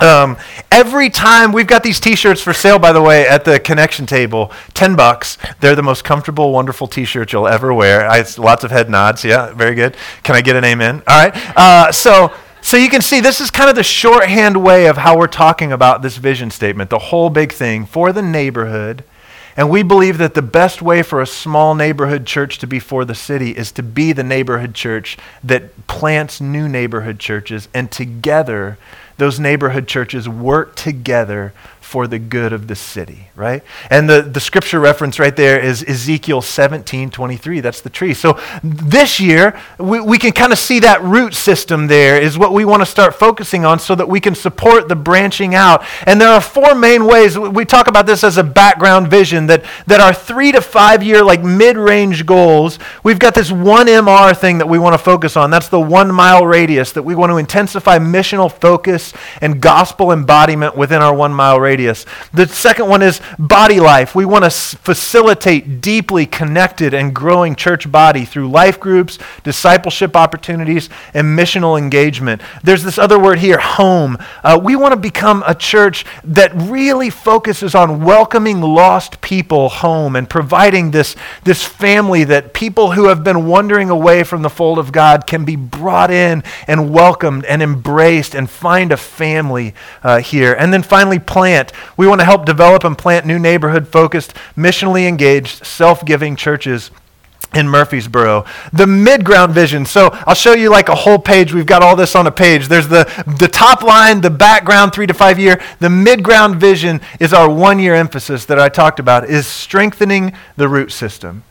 Um, 0.00 0.36
every 0.70 1.10
time 1.10 1.52
we've 1.52 1.66
got 1.66 1.82
these 1.82 2.00
T-shirts 2.00 2.40
for 2.40 2.52
sale, 2.52 2.78
by 2.78 2.92
the 2.92 3.02
way, 3.02 3.26
at 3.26 3.44
the 3.44 3.60
connection 3.60 4.06
table, 4.06 4.50
ten 4.74 4.96
bucks. 4.96 5.38
They're 5.60 5.76
the 5.76 5.82
most 5.82 6.02
comfortable, 6.04 6.52
wonderful 6.52 6.86
T-shirts 6.86 7.32
you'll 7.32 7.46
ever 7.46 7.72
wear. 7.72 8.08
I, 8.08 8.24
lots 8.38 8.64
of 8.64 8.70
head 8.70 8.90
nods. 8.90 9.24
Yeah, 9.24 9.52
very 9.52 9.74
good. 9.74 9.96
Can 10.22 10.34
I 10.34 10.40
get 10.40 10.56
an 10.56 10.64
amen? 10.64 11.02
All 11.06 11.24
right. 11.24 11.56
Uh, 11.56 11.92
so. 11.92 12.32
So 12.64 12.76
you 12.76 12.88
can 12.88 13.00
see 13.00 13.18
this 13.18 13.40
is 13.40 13.50
kind 13.50 13.68
of 13.68 13.74
the 13.74 13.82
shorthand 13.82 14.62
way 14.62 14.86
of 14.86 14.96
how 14.96 15.18
we're 15.18 15.26
talking 15.26 15.72
about 15.72 16.00
this 16.00 16.16
vision 16.16 16.48
statement, 16.48 16.90
the 16.90 16.98
whole 17.00 17.28
big 17.28 17.52
thing 17.52 17.84
for 17.84 18.12
the 18.12 18.22
neighborhood. 18.22 19.02
And 19.56 19.68
we 19.68 19.82
believe 19.82 20.18
that 20.18 20.34
the 20.34 20.42
best 20.42 20.80
way 20.80 21.02
for 21.02 21.20
a 21.20 21.26
small 21.26 21.74
neighborhood 21.74 22.24
church 22.24 22.58
to 22.58 22.68
be 22.68 22.78
for 22.78 23.04
the 23.04 23.16
city 23.16 23.50
is 23.50 23.72
to 23.72 23.82
be 23.82 24.12
the 24.12 24.22
neighborhood 24.22 24.74
church 24.74 25.18
that 25.42 25.88
plants 25.88 26.40
new 26.40 26.68
neighborhood 26.68 27.18
churches 27.18 27.68
and 27.74 27.90
together 27.90 28.78
those 29.22 29.38
neighborhood 29.38 29.86
churches 29.86 30.28
work 30.28 30.74
together 30.74 31.54
for 31.80 32.08
the 32.08 32.18
good 32.18 32.52
of 32.52 32.66
the 32.66 32.74
city, 32.74 33.28
right? 33.42 33.62
And 33.90 34.08
the, 34.08 34.22
the 34.22 34.40
scripture 34.40 34.78
reference 34.78 35.18
right 35.18 35.34
there 35.34 35.60
is 35.60 35.82
Ezekiel 35.82 36.40
17 36.40 37.10
23. 37.10 37.60
That's 37.60 37.80
the 37.80 37.90
tree. 37.90 38.14
So 38.14 38.40
this 38.62 39.18
year, 39.18 39.60
we, 39.78 40.00
we 40.00 40.16
can 40.16 40.32
kind 40.32 40.52
of 40.52 40.58
see 40.58 40.78
that 40.80 41.02
root 41.02 41.34
system 41.34 41.88
there 41.88 42.22
is 42.22 42.38
what 42.38 42.52
we 42.52 42.64
want 42.64 42.82
to 42.82 42.86
start 42.86 43.16
focusing 43.16 43.64
on 43.64 43.80
so 43.80 43.94
that 43.96 44.08
we 44.08 44.20
can 44.20 44.36
support 44.36 44.88
the 44.88 44.94
branching 44.94 45.54
out. 45.54 45.84
And 46.06 46.20
there 46.20 46.28
are 46.28 46.40
four 46.40 46.74
main 46.76 47.04
ways. 47.04 47.36
We 47.36 47.64
talk 47.64 47.88
about 47.88 48.06
this 48.06 48.22
as 48.22 48.38
a 48.38 48.44
background 48.44 49.08
vision 49.08 49.46
that, 49.48 49.64
that 49.88 50.00
our 50.00 50.14
three 50.14 50.52
to 50.52 50.60
five 50.60 51.02
year, 51.02 51.24
like 51.24 51.42
mid 51.42 51.76
range 51.76 52.24
goals, 52.24 52.78
we've 53.02 53.18
got 53.18 53.34
this 53.34 53.50
one 53.50 53.88
MR 53.88 54.36
thing 54.36 54.58
that 54.58 54.68
we 54.68 54.78
want 54.78 54.94
to 54.94 54.98
focus 54.98 55.36
on. 55.36 55.50
That's 55.50 55.68
the 55.68 55.80
one 55.80 56.14
mile 56.14 56.46
radius, 56.46 56.92
that 56.92 57.02
we 57.02 57.16
want 57.16 57.30
to 57.30 57.38
intensify 57.38 57.98
missional 57.98 58.50
focus 58.50 59.12
and 59.40 59.60
gospel 59.60 60.12
embodiment 60.12 60.76
within 60.76 61.02
our 61.02 61.12
one 61.12 61.34
mile 61.34 61.58
radius 61.58 61.72
radius. 61.72 62.04
The 62.32 62.46
second 62.46 62.88
one 62.88 63.02
is 63.02 63.20
body 63.38 63.80
life. 63.80 64.14
We 64.14 64.24
want 64.24 64.44
to 64.44 64.50
facilitate 64.50 65.80
deeply 65.80 66.26
connected 66.26 66.94
and 66.94 67.14
growing 67.14 67.54
church 67.54 67.90
body 67.90 68.24
through 68.24 68.50
life 68.50 68.78
groups, 68.78 69.18
discipleship 69.42 70.16
opportunities, 70.16 70.88
and 71.14 71.38
missional 71.38 71.78
engagement. 71.78 72.42
There's 72.62 72.82
this 72.82 72.98
other 72.98 73.18
word 73.18 73.38
here, 73.38 73.58
home. 73.58 74.18
Uh, 74.42 74.60
we 74.62 74.76
want 74.76 74.92
to 74.92 75.00
become 75.00 75.42
a 75.46 75.54
church 75.54 76.04
that 76.24 76.52
really 76.54 77.10
focuses 77.10 77.74
on 77.74 78.04
welcoming 78.04 78.60
lost 78.60 79.20
people 79.20 79.68
home 79.68 80.16
and 80.16 80.28
providing 80.28 80.90
this, 80.90 81.16
this 81.44 81.64
family 81.64 82.24
that 82.24 82.54
people 82.54 82.92
who 82.92 83.06
have 83.06 83.24
been 83.24 83.46
wandering 83.46 83.90
away 83.90 84.24
from 84.24 84.42
the 84.42 84.50
fold 84.50 84.78
of 84.78 84.92
God 84.92 85.26
can 85.26 85.44
be 85.44 85.56
brought 85.56 86.10
in 86.10 86.42
and 86.66 86.92
welcomed 86.92 87.44
and 87.44 87.62
embraced 87.62 88.34
and 88.34 88.48
find 88.48 88.92
a 88.92 88.96
family 88.96 89.74
uh, 90.02 90.18
here. 90.18 90.52
And 90.54 90.72
then 90.72 90.82
finally, 90.82 91.18
plant. 91.18 91.72
We 91.96 92.06
want 92.06 92.20
to 92.20 92.24
help 92.24 92.44
develop 92.44 92.84
and 92.84 92.96
plant 92.96 93.11
new 93.20 93.38
neighborhood 93.38 93.88
focused, 93.88 94.34
missionally 94.56 95.06
engaged, 95.06 95.64
self 95.66 96.04
giving 96.04 96.36
churches 96.36 96.90
in 97.54 97.68
Murfreesboro. 97.68 98.44
The 98.72 98.86
mid-ground 98.86 99.52
vision. 99.52 99.84
So 99.84 100.10
I'll 100.26 100.34
show 100.34 100.54
you 100.54 100.70
like 100.70 100.88
a 100.88 100.94
whole 100.94 101.18
page. 101.18 101.52
We've 101.52 101.66
got 101.66 101.82
all 101.82 101.96
this 101.96 102.16
on 102.16 102.26
a 102.26 102.32
page. 102.32 102.68
There's 102.68 102.88
the, 102.88 103.04
the 103.38 103.48
top 103.48 103.82
line, 103.82 104.20
the 104.22 104.30
background, 104.30 104.94
three 104.94 105.06
to 105.06 105.14
five 105.14 105.38
year. 105.38 105.60
The 105.78 105.90
mid-ground 105.90 106.56
vision 106.56 107.00
is 107.20 107.32
our 107.34 107.50
one-year 107.50 107.94
emphasis 107.94 108.46
that 108.46 108.58
I 108.58 108.68
talked 108.68 108.98
about, 108.98 109.28
is 109.28 109.46
strengthening 109.46 110.32
the 110.56 110.68
root 110.68 110.92
system 110.92 111.44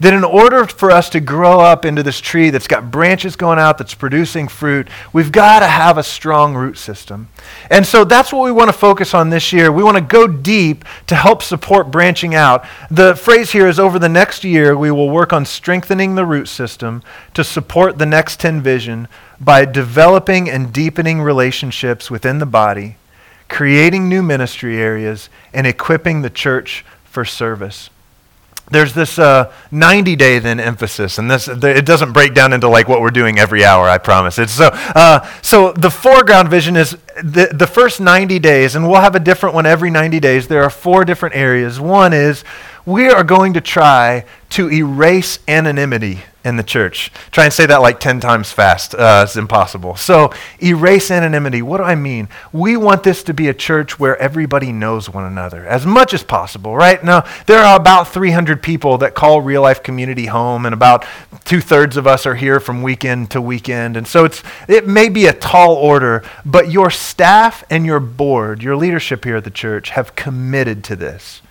that 0.00 0.14
in 0.14 0.22
order 0.22 0.64
for 0.66 0.90
us 0.90 1.10
to 1.10 1.20
grow 1.20 1.60
up 1.60 1.84
into 1.84 2.02
this 2.02 2.20
tree 2.20 2.50
that's 2.50 2.68
got 2.68 2.90
branches 2.90 3.34
going 3.34 3.58
out, 3.58 3.78
that's 3.78 3.94
producing 3.94 4.46
fruit, 4.46 4.88
we've 5.12 5.32
got 5.32 5.60
to 5.60 5.66
have 5.66 5.98
a 5.98 6.02
strong 6.02 6.54
root 6.54 6.78
system. 6.78 7.28
And 7.70 7.84
so 7.84 8.04
that's 8.04 8.32
what 8.32 8.44
we 8.44 8.52
want 8.52 8.68
to 8.68 8.76
focus 8.76 9.12
on 9.12 9.30
this 9.30 9.52
year. 9.52 9.72
We 9.72 9.82
want 9.82 9.96
to 9.96 10.02
go 10.02 10.28
deep 10.28 10.84
to 11.08 11.16
help 11.16 11.42
support 11.42 11.90
branching 11.90 12.34
out. 12.34 12.64
The 12.90 13.16
phrase 13.16 13.50
here 13.50 13.66
is 13.66 13.80
over 13.80 13.98
the 13.98 14.08
next 14.08 14.44
year, 14.44 14.76
we 14.76 14.90
will 14.90 15.10
work 15.10 15.32
on 15.32 15.44
strengthening 15.44 16.14
the 16.14 16.26
root 16.26 16.46
system 16.46 17.02
to 17.34 17.42
support 17.42 17.98
the 17.98 18.06
next 18.06 18.38
10 18.40 18.62
vision 18.62 19.08
by 19.40 19.64
developing 19.64 20.48
and 20.48 20.72
deepening 20.72 21.20
relationships 21.20 22.10
within 22.10 22.38
the 22.38 22.46
body, 22.46 22.96
creating 23.48 24.08
new 24.08 24.22
ministry 24.22 24.80
areas, 24.80 25.28
and 25.52 25.66
equipping 25.66 26.22
the 26.22 26.30
church 26.30 26.84
for 27.04 27.24
service 27.24 27.90
there's 28.70 28.92
this 28.92 29.18
uh, 29.18 29.52
90 29.70 30.16
day 30.16 30.38
then 30.38 30.60
emphasis 30.60 31.18
and 31.18 31.30
this 31.30 31.48
it 31.48 31.86
doesn't 31.86 32.12
break 32.12 32.34
down 32.34 32.52
into 32.52 32.68
like 32.68 32.88
what 32.88 33.00
we're 33.00 33.10
doing 33.10 33.38
every 33.38 33.64
hour 33.64 33.88
i 33.88 33.98
promise. 33.98 34.38
It's 34.38 34.52
so 34.52 34.70
uh, 34.72 35.26
so 35.42 35.72
the 35.72 35.90
foreground 35.90 36.48
vision 36.48 36.76
is 36.76 36.96
the, 37.22 37.50
the 37.52 37.66
first 37.66 38.00
90 38.00 38.38
days 38.38 38.74
and 38.74 38.88
we'll 38.88 39.00
have 39.00 39.14
a 39.14 39.20
different 39.20 39.54
one 39.54 39.66
every 39.66 39.90
90 39.90 40.20
days. 40.20 40.48
There 40.48 40.62
are 40.62 40.70
four 40.70 41.04
different 41.04 41.34
areas. 41.34 41.80
One 41.80 42.12
is 42.12 42.44
we 42.86 43.08
are 43.08 43.24
going 43.24 43.54
to 43.54 43.60
try 43.60 44.24
to 44.50 44.70
erase 44.70 45.38
anonymity 45.48 46.20
in 46.44 46.56
the 46.56 46.62
church. 46.62 47.10
Try 47.32 47.44
and 47.44 47.52
say 47.52 47.66
that 47.66 47.82
like 47.82 47.98
10 47.98 48.20
times 48.20 48.52
fast. 48.52 48.94
Uh, 48.94 49.22
it's 49.24 49.36
impossible. 49.36 49.96
So, 49.96 50.32
erase 50.62 51.10
anonymity. 51.10 51.62
What 51.62 51.78
do 51.78 51.82
I 51.82 51.96
mean? 51.96 52.28
We 52.52 52.76
want 52.76 53.02
this 53.02 53.24
to 53.24 53.34
be 53.34 53.48
a 53.48 53.54
church 53.54 53.98
where 53.98 54.16
everybody 54.18 54.72
knows 54.72 55.10
one 55.10 55.24
another 55.24 55.66
as 55.66 55.84
much 55.84 56.14
as 56.14 56.22
possible, 56.22 56.76
right? 56.76 57.02
Now, 57.02 57.24
there 57.46 57.58
are 57.58 57.76
about 57.76 58.08
300 58.08 58.62
people 58.62 58.98
that 58.98 59.14
call 59.14 59.40
real 59.40 59.62
life 59.62 59.82
community 59.82 60.26
home, 60.26 60.64
and 60.64 60.72
about 60.72 61.04
two 61.44 61.60
thirds 61.60 61.96
of 61.96 62.06
us 62.06 62.24
are 62.24 62.36
here 62.36 62.60
from 62.60 62.82
weekend 62.82 63.32
to 63.32 63.42
weekend. 63.42 63.96
And 63.96 64.06
so, 64.06 64.24
it's, 64.24 64.42
it 64.68 64.86
may 64.86 65.08
be 65.08 65.26
a 65.26 65.32
tall 65.32 65.74
order, 65.74 66.22
but 66.44 66.70
your 66.70 66.90
staff 66.90 67.64
and 67.68 67.84
your 67.84 68.00
board, 68.00 68.62
your 68.62 68.76
leadership 68.76 69.24
here 69.24 69.36
at 69.36 69.44
the 69.44 69.50
church, 69.50 69.90
have 69.90 70.14
committed 70.14 70.84
to 70.84 70.94
this. 70.94 71.42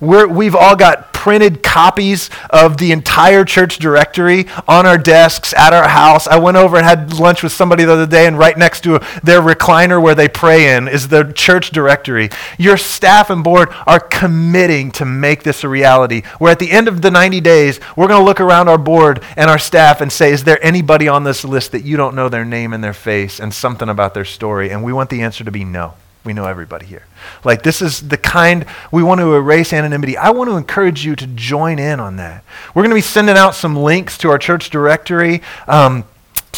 we 0.00 0.44
have 0.44 0.54
all 0.54 0.76
got 0.76 1.12
printed 1.28 1.62
copies 1.62 2.30
of 2.48 2.78
the 2.78 2.90
entire 2.90 3.44
church 3.44 3.78
directory 3.78 4.46
on 4.66 4.86
our 4.86 4.96
desks 4.96 5.52
at 5.52 5.74
our 5.74 5.86
house. 5.86 6.26
I 6.26 6.38
went 6.38 6.56
over 6.56 6.78
and 6.78 6.86
had 6.86 7.18
lunch 7.18 7.42
with 7.42 7.52
somebody 7.52 7.84
the 7.84 7.92
other 7.92 8.06
day, 8.06 8.26
and 8.26 8.38
right 8.38 8.56
next 8.56 8.80
to 8.84 8.98
their 9.22 9.42
recliner 9.42 10.00
where 10.00 10.14
they 10.14 10.26
pray 10.26 10.74
in 10.74 10.88
is 10.88 11.08
the 11.08 11.30
church 11.34 11.70
directory. 11.70 12.30
Your 12.56 12.78
staff 12.78 13.28
and 13.28 13.44
board 13.44 13.68
are 13.86 14.00
committing 14.00 14.90
to 14.92 15.04
make 15.04 15.42
this 15.42 15.64
a 15.64 15.68
reality. 15.68 16.22
Where 16.38 16.50
at 16.50 16.60
the 16.60 16.70
end 16.70 16.88
of 16.88 17.02
the 17.02 17.10
90 17.10 17.42
days, 17.42 17.78
we're 17.94 18.08
going 18.08 18.22
to 18.22 18.24
look 18.24 18.40
around 18.40 18.68
our 18.68 18.78
board 18.78 19.22
and 19.36 19.50
our 19.50 19.58
staff 19.58 20.00
and 20.00 20.10
say, 20.10 20.32
Is 20.32 20.44
there 20.44 20.64
anybody 20.64 21.08
on 21.08 21.24
this 21.24 21.44
list 21.44 21.72
that 21.72 21.84
you 21.84 21.98
don't 21.98 22.14
know 22.14 22.30
their 22.30 22.46
name 22.46 22.72
and 22.72 22.82
their 22.82 22.94
face 22.94 23.38
and 23.38 23.52
something 23.52 23.90
about 23.90 24.14
their 24.14 24.24
story? 24.24 24.70
And 24.70 24.82
we 24.82 24.94
want 24.94 25.10
the 25.10 25.20
answer 25.20 25.44
to 25.44 25.52
be 25.52 25.62
no. 25.62 25.92
We 26.28 26.34
know 26.34 26.44
everybody 26.44 26.84
here. 26.84 27.06
Like, 27.42 27.62
this 27.62 27.80
is 27.80 28.06
the 28.06 28.18
kind 28.18 28.66
we 28.92 29.02
want 29.02 29.22
to 29.22 29.34
erase 29.34 29.72
anonymity. 29.72 30.18
I 30.18 30.28
want 30.28 30.50
to 30.50 30.58
encourage 30.58 31.02
you 31.02 31.16
to 31.16 31.26
join 31.26 31.78
in 31.78 32.00
on 32.00 32.16
that. 32.16 32.44
We're 32.74 32.82
going 32.82 32.90
to 32.90 32.96
be 32.96 33.00
sending 33.00 33.38
out 33.38 33.54
some 33.54 33.74
links 33.74 34.18
to 34.18 34.28
our 34.28 34.36
church 34.36 34.68
directory. 34.68 35.40
Um, 35.66 36.04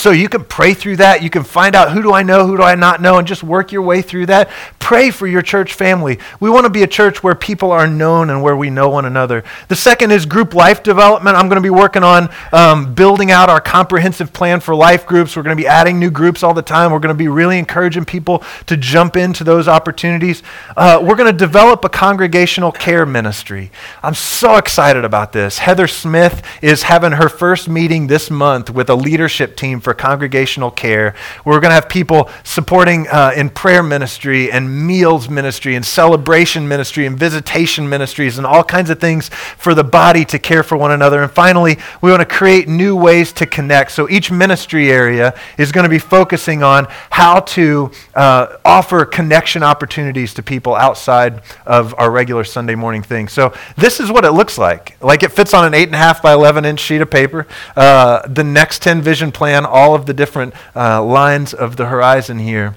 so 0.01 0.11
you 0.11 0.31
can 0.31 0.45
pray 0.45 0.73
through 0.73 0.97
that. 0.97 1.23
You 1.23 1.29
can 1.29 1.45
find 1.45 1.77
out 1.77 1.93
who 1.93 2.03
do 2.03 2.13
I 2.13 2.23
know, 2.23 2.47
who 2.47 2.57
do 2.57 2.63
I 2.63 2.75
not 2.75 3.03
know, 3.03 3.19
and 3.19 3.29
just 3.29 3.43
work 3.43 3.71
your 3.71 3.83
way 3.83 4.01
through 4.01 4.27
that. 4.27 4.49
Pray 4.79 5.11
for 5.11 5.27
your 5.27 5.43
church 5.43 5.75
family. 5.75 6.19
We 6.41 6.49
want 6.49 6.65
to 6.65 6.71
be 6.71 6.83
a 6.83 6.87
church 6.87 7.23
where 7.23 7.35
people 7.35 7.71
are 7.71 7.87
known 7.87 8.31
and 8.31 8.43
where 8.43 8.57
we 8.57 8.71
know 8.71 8.89
one 8.89 9.05
another. 9.05 9.45
The 9.69 9.77
second 9.77 10.11
is 10.11 10.25
group 10.25 10.55
life 10.55 10.83
development. 10.83 11.37
I'm 11.37 11.49
going 11.49 11.63
to 11.63 11.67
be 11.67 11.69
working 11.69 12.03
on 12.03 12.31
um, 12.51 12.95
building 12.95 13.31
out 13.31 13.51
our 13.51 13.61
comprehensive 13.61 14.33
plan 14.33 14.61
for 14.61 14.75
life 14.75 15.07
groups. 15.07 15.37
We're 15.37 15.43
going 15.43 15.57
to 15.57 15.63
be 15.63 15.69
adding 15.69 15.99
new 15.99 16.11
groups 16.11 16.43
all 16.43 16.55
the 16.55 16.63
time. 16.63 16.93
We're 16.93 16.99
going 16.99 17.15
to 17.15 17.19
be 17.19 17.29
really 17.29 17.59
encouraging 17.59 18.07
people 18.07 18.43
to 18.67 18.79
jump 18.79 19.17
into 19.17 19.45
those 19.45 19.69
opportunities. 19.69 20.43
Uh, 20.77 20.99
we're 21.03 21.17
going 21.17 21.31
to 21.31 21.39
develop 21.39 21.85
a 21.85 21.91
congregational 21.91 22.73
care 22.73 23.05
ministry. 23.05 23.71
I'm 24.03 24.15
so 24.15 24.57
excited 24.57 25.05
about 25.05 25.33
this. 25.33 25.59
Heather 25.59 25.87
Smith 25.87 26.43
is 26.63 26.85
having 26.85 27.13
her 27.13 27.29
first 27.29 27.69
meeting 27.69 28.07
this 28.07 28.31
month 28.31 28.71
with 28.71 28.89
a 28.89 28.95
leadership 28.95 29.57
team 29.57 29.79
for 29.81 29.90
for 29.91 29.95
congregational 29.95 30.71
care. 30.71 31.17
We're 31.45 31.59
going 31.59 31.71
to 31.71 31.75
have 31.75 31.89
people 31.89 32.31
supporting 32.45 33.09
uh, 33.09 33.33
in 33.35 33.51
prayer 33.51 33.83
ministry 33.83 34.53
and 34.53 34.87
meals 34.87 35.29
ministry 35.29 35.75
and 35.75 35.85
celebration 35.85 36.69
ministry 36.69 37.07
and 37.07 37.19
visitation 37.19 37.89
ministries 37.89 38.39
and 38.39 38.47
all 38.47 38.63
kinds 38.63 38.89
of 38.89 39.01
things 39.01 39.31
for 39.31 39.75
the 39.75 39.83
body 39.83 40.25
to 40.27 40.39
care 40.39 40.63
for 40.63 40.77
one 40.77 40.93
another. 40.93 41.25
And 41.25 41.33
finally, 41.33 41.77
we 42.03 42.11
want 42.13 42.21
to 42.21 42.37
create 42.37 42.69
new 42.69 42.95
ways 42.95 43.33
to 43.33 43.47
connect. 43.47 43.91
So 43.91 44.09
each 44.09 44.31
ministry 44.31 44.93
area 44.93 45.37
is 45.59 45.73
going 45.73 45.85
to 45.85 45.91
be 45.91 45.99
focusing 45.99 46.63
on 46.63 46.87
how 47.11 47.41
to 47.41 47.91
uh, 48.15 48.59
offer 48.65 49.05
connection 49.05 49.65
opportunities 49.65 50.35
to 50.35 50.43
people 50.45 50.77
outside 50.77 51.43
of 51.67 51.97
our 51.99 52.13
regular 52.13 52.45
Sunday 52.45 52.77
morning 52.77 53.03
thing. 53.03 53.27
So 53.27 53.53
this 53.77 53.99
is 53.99 54.09
what 54.09 54.25
it 54.25 54.31
looks 54.31 54.57
like. 54.57 55.03
Like 55.03 55.25
it 55.25 55.33
fits 55.33 55.53
on 55.53 55.65
an 55.65 55.73
8.5 55.73 56.23
by 56.23 56.33
11 56.33 56.65
inch 56.65 56.79
sheet 56.79 57.01
of 57.01 57.11
paper. 57.11 57.49
Uh, 57.75 58.21
the 58.29 58.45
next 58.45 58.83
10 58.83 59.01
vision 59.03 59.33
plan, 59.33 59.65
all 59.71 59.95
of 59.95 60.07
the 60.07 60.15
different 60.15 60.55
uh, 60.75 61.03
lines 61.03 61.55
of 61.55 61.77
the 61.77 61.87
horizon 61.87 62.39
here. 62.39 62.77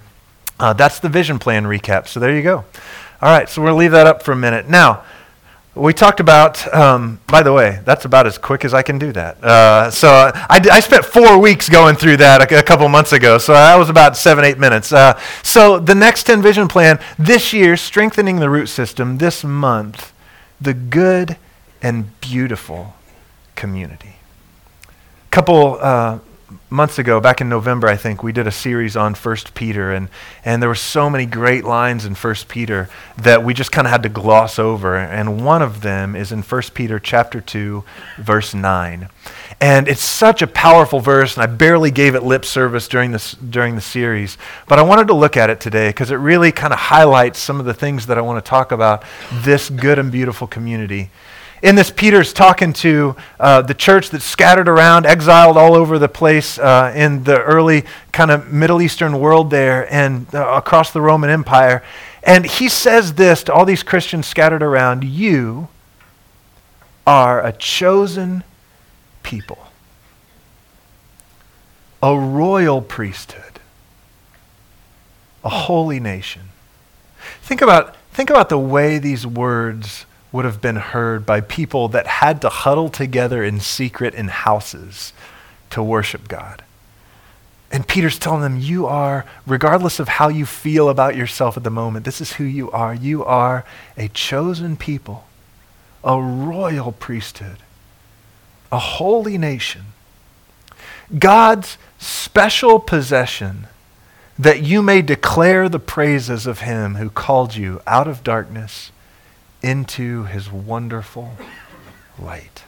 Uh, 0.59 0.73
that's 0.73 0.99
the 0.99 1.09
vision 1.09 1.39
plan 1.39 1.65
recap. 1.65 2.07
So 2.07 2.19
there 2.19 2.35
you 2.35 2.43
go. 2.43 2.65
All 3.21 3.29
right, 3.29 3.49
so 3.49 3.61
we'll 3.61 3.75
leave 3.75 3.91
that 3.91 4.07
up 4.07 4.21
for 4.23 4.31
a 4.33 4.35
minute. 4.35 4.69
Now, 4.69 5.03
we 5.75 5.91
talked 5.91 6.19
about, 6.19 6.71
um, 6.73 7.19
by 7.27 7.41
the 7.41 7.51
way, 7.51 7.79
that's 7.83 8.05
about 8.05 8.27
as 8.27 8.37
quick 8.37 8.63
as 8.63 8.73
I 8.73 8.83
can 8.83 8.99
do 8.99 9.11
that. 9.13 9.43
Uh, 9.43 9.89
so 9.89 10.09
I, 10.09 10.61
I, 10.71 10.79
spent 10.79 11.03
four 11.03 11.39
weeks 11.39 11.67
going 11.67 11.95
through 11.95 12.17
that 12.17 12.51
a, 12.51 12.61
couple 12.61 12.87
months 12.89 13.11
ago. 13.11 13.39
So 13.39 13.53
that 13.53 13.75
was 13.75 13.89
about 13.89 14.15
seven, 14.15 14.45
eight 14.45 14.59
minutes. 14.59 14.93
Uh, 14.93 15.19
so 15.41 15.79
the 15.79 15.95
next 15.95 16.23
10 16.23 16.43
vision 16.43 16.67
plan 16.67 16.99
this 17.17 17.53
year, 17.53 17.75
strengthening 17.75 18.39
the 18.39 18.51
root 18.51 18.67
system, 18.67 19.17
this 19.17 19.43
month, 19.43 20.13
the 20.61 20.75
good 20.75 21.37
and 21.81 22.19
beautiful 22.21 22.93
community. 23.55 24.17
Couple 25.31 25.79
uh, 25.81 26.19
months 26.69 26.99
ago, 26.99 27.19
back 27.19 27.41
in 27.41 27.49
November, 27.49 27.87
I 27.87 27.95
think, 27.95 28.23
we 28.23 28.31
did 28.31 28.47
a 28.47 28.51
series 28.51 28.95
on 28.95 29.15
First 29.15 29.53
Peter, 29.53 29.91
and, 29.91 30.09
and 30.43 30.61
there 30.61 30.69
were 30.69 30.75
so 30.75 31.09
many 31.09 31.25
great 31.25 31.63
lines 31.63 32.05
in 32.05 32.15
First 32.15 32.47
Peter 32.47 32.89
that 33.17 33.43
we 33.43 33.53
just 33.53 33.71
kind 33.71 33.87
of 33.87 33.91
had 33.91 34.03
to 34.03 34.09
gloss 34.09 34.59
over. 34.59 34.95
And 34.95 35.45
one 35.45 35.61
of 35.61 35.81
them 35.81 36.15
is 36.15 36.31
in 36.31 36.41
First 36.41 36.73
Peter 36.73 36.99
chapter 36.99 37.41
2, 37.41 37.83
verse 38.17 38.53
9. 38.53 39.09
And 39.61 39.87
it's 39.87 40.01
such 40.01 40.41
a 40.41 40.47
powerful 40.47 40.99
verse, 40.99 41.35
and 41.35 41.43
I 41.43 41.47
barely 41.47 41.91
gave 41.91 42.15
it 42.15 42.23
lip 42.23 42.45
service 42.45 42.87
during, 42.87 43.11
this, 43.11 43.33
during 43.33 43.75
the 43.75 43.81
series. 43.81 44.37
But 44.67 44.79
I 44.79 44.81
wanted 44.81 45.07
to 45.07 45.13
look 45.13 45.37
at 45.37 45.49
it 45.49 45.59
today 45.59 45.89
because 45.89 46.11
it 46.11 46.15
really 46.15 46.51
kind 46.51 46.73
of 46.73 46.79
highlights 46.79 47.39
some 47.39 47.59
of 47.59 47.65
the 47.65 47.73
things 47.73 48.07
that 48.07 48.17
I 48.17 48.21
want 48.21 48.43
to 48.43 48.49
talk 48.49 48.71
about 48.71 49.03
this 49.31 49.69
good 49.69 49.99
and 49.99 50.11
beautiful 50.11 50.47
community 50.47 51.09
in 51.63 51.75
this, 51.75 51.89
Peter's 51.89 52.33
talking 52.33 52.73
to 52.73 53.15
uh, 53.39 53.61
the 53.61 53.73
church 53.73 54.09
that's 54.09 54.25
scattered 54.25 54.67
around, 54.67 55.05
exiled 55.05 55.55
all 55.55 55.75
over 55.75 55.97
the 55.97 56.09
place 56.09 56.59
uh, 56.59 56.91
in 56.93 57.23
the 57.23 57.41
early 57.41 57.85
kind 58.11 58.31
of 58.31 58.51
Middle 58.51 58.81
Eastern 58.81 59.17
world 59.17 59.49
there 59.49 59.91
and 59.91 60.27
uh, 60.35 60.45
across 60.49 60.91
the 60.91 60.99
Roman 60.99 61.29
Empire. 61.29 61.81
And 62.21 62.45
he 62.45 62.67
says 62.67 63.13
this 63.13 63.43
to 63.43 63.53
all 63.53 63.63
these 63.63 63.81
Christians 63.81 64.27
scattered 64.27 64.61
around 64.61 65.05
You 65.05 65.69
are 67.07 67.41
a 67.41 67.53
chosen 67.53 68.43
people, 69.23 69.67
a 72.01 72.19
royal 72.19 72.81
priesthood, 72.81 73.61
a 75.45 75.49
holy 75.49 76.01
nation. 76.01 76.49
Think 77.41 77.61
about, 77.61 77.95
think 78.11 78.29
about 78.29 78.49
the 78.49 78.59
way 78.59 78.99
these 78.99 79.25
words 79.25 80.05
would 80.33 80.43
have 80.43 80.59
been 80.59 80.75
heard 80.75 81.25
by 81.25 81.39
people 81.39 81.87
that 81.89 82.07
had 82.07 82.41
to 82.41 82.49
huddle 82.49 82.89
together 82.89 83.43
in 83.43 83.59
secret 83.59 84.13
in 84.15 84.27
houses 84.27 85.13
to 85.69 85.81
worship 85.81 86.27
God. 86.27 86.63
And 87.71 87.87
Peter's 87.87 88.19
telling 88.19 88.41
them, 88.41 88.59
You 88.59 88.87
are, 88.87 89.25
regardless 89.47 89.99
of 89.99 90.07
how 90.07 90.27
you 90.29 90.45
feel 90.45 90.89
about 90.89 91.15
yourself 91.15 91.55
at 91.55 91.63
the 91.63 91.69
moment, 91.69 92.03
this 92.03 92.19
is 92.19 92.33
who 92.33 92.43
you 92.43 92.69
are. 92.71 92.93
You 92.93 93.23
are 93.23 93.63
a 93.95 94.09
chosen 94.09 94.75
people, 94.75 95.27
a 96.03 96.19
royal 96.19 96.91
priesthood, 96.91 97.57
a 98.71 98.79
holy 98.79 99.37
nation, 99.37 99.85
God's 101.17 101.77
special 101.99 102.79
possession, 102.79 103.67
that 104.37 104.63
you 104.63 104.81
may 104.81 105.03
declare 105.03 105.69
the 105.69 105.79
praises 105.79 106.47
of 106.47 106.59
him 106.59 106.95
who 106.95 107.09
called 107.09 107.55
you 107.55 107.81
out 107.85 108.07
of 108.07 108.23
darkness 108.23 108.91
into 109.63 110.25
his 110.25 110.51
wonderful 110.51 111.37
light. 112.19 112.63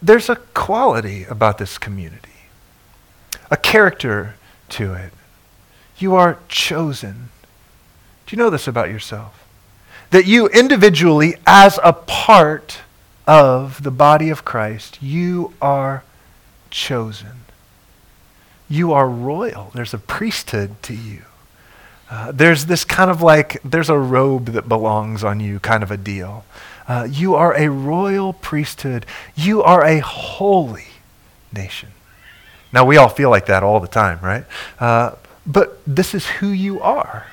There's 0.00 0.28
a 0.28 0.36
quality 0.36 1.24
about 1.24 1.58
this 1.58 1.76
community, 1.78 2.28
a 3.50 3.56
character 3.56 4.36
to 4.70 4.94
it. 4.94 5.12
You 5.98 6.14
are 6.14 6.38
chosen. 6.48 7.30
Do 8.26 8.36
you 8.36 8.42
know 8.42 8.50
this 8.50 8.68
about 8.68 8.88
yourself? 8.88 9.46
That 10.10 10.26
you 10.26 10.48
individually, 10.48 11.36
as 11.46 11.78
a 11.82 11.92
part 11.92 12.80
of 13.26 13.82
the 13.82 13.90
body 13.90 14.30
of 14.30 14.44
Christ, 14.44 15.02
you 15.02 15.54
are 15.60 16.04
chosen. 16.70 17.44
You 18.68 18.92
are 18.92 19.08
royal. 19.08 19.70
There's 19.74 19.94
a 19.94 19.98
priesthood 19.98 20.82
to 20.82 20.94
you. 20.94 21.22
Uh, 22.12 22.30
there's 22.30 22.66
this 22.66 22.84
kind 22.84 23.10
of 23.10 23.22
like, 23.22 23.58
there's 23.64 23.88
a 23.88 23.96
robe 23.96 24.48
that 24.48 24.68
belongs 24.68 25.24
on 25.24 25.40
you 25.40 25.58
kind 25.58 25.82
of 25.82 25.90
a 25.90 25.96
deal. 25.96 26.44
Uh, 26.86 27.08
you 27.10 27.34
are 27.34 27.56
a 27.56 27.70
royal 27.70 28.34
priesthood. 28.34 29.06
You 29.34 29.62
are 29.62 29.82
a 29.82 30.00
holy 30.00 30.88
nation. 31.54 31.88
Now, 32.70 32.84
we 32.84 32.98
all 32.98 33.08
feel 33.08 33.30
like 33.30 33.46
that 33.46 33.62
all 33.62 33.80
the 33.80 33.88
time, 33.88 34.18
right? 34.20 34.44
Uh, 34.78 35.12
but 35.46 35.80
this 35.86 36.14
is 36.14 36.26
who 36.26 36.48
you 36.48 36.82
are. 36.82 37.28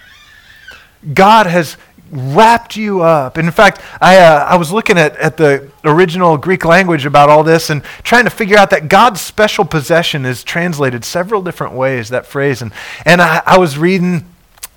God 1.14 1.46
has 1.46 1.76
wrapped 2.10 2.78
you 2.78 3.02
up. 3.02 3.36
And 3.36 3.50
in 3.50 3.52
fact, 3.52 3.82
I, 4.00 4.16
uh, 4.20 4.46
I 4.46 4.56
was 4.56 4.72
looking 4.72 4.98
at, 4.98 5.14
at 5.18 5.36
the 5.36 5.70
original 5.84 6.38
Greek 6.38 6.64
language 6.64 7.06
about 7.06 7.28
all 7.28 7.44
this 7.44 7.70
and 7.70 7.84
trying 8.04 8.24
to 8.24 8.30
figure 8.30 8.58
out 8.58 8.70
that 8.70 8.88
God's 8.88 9.20
special 9.20 9.66
possession 9.66 10.26
is 10.26 10.42
translated 10.42 11.04
several 11.04 11.42
different 11.42 11.74
ways, 11.74 12.08
that 12.10 12.26
phrase. 12.26 12.62
And, 12.62 12.72
and 13.04 13.22
I, 13.22 13.44
I 13.46 13.58
was 13.58 13.78
reading 13.78 14.24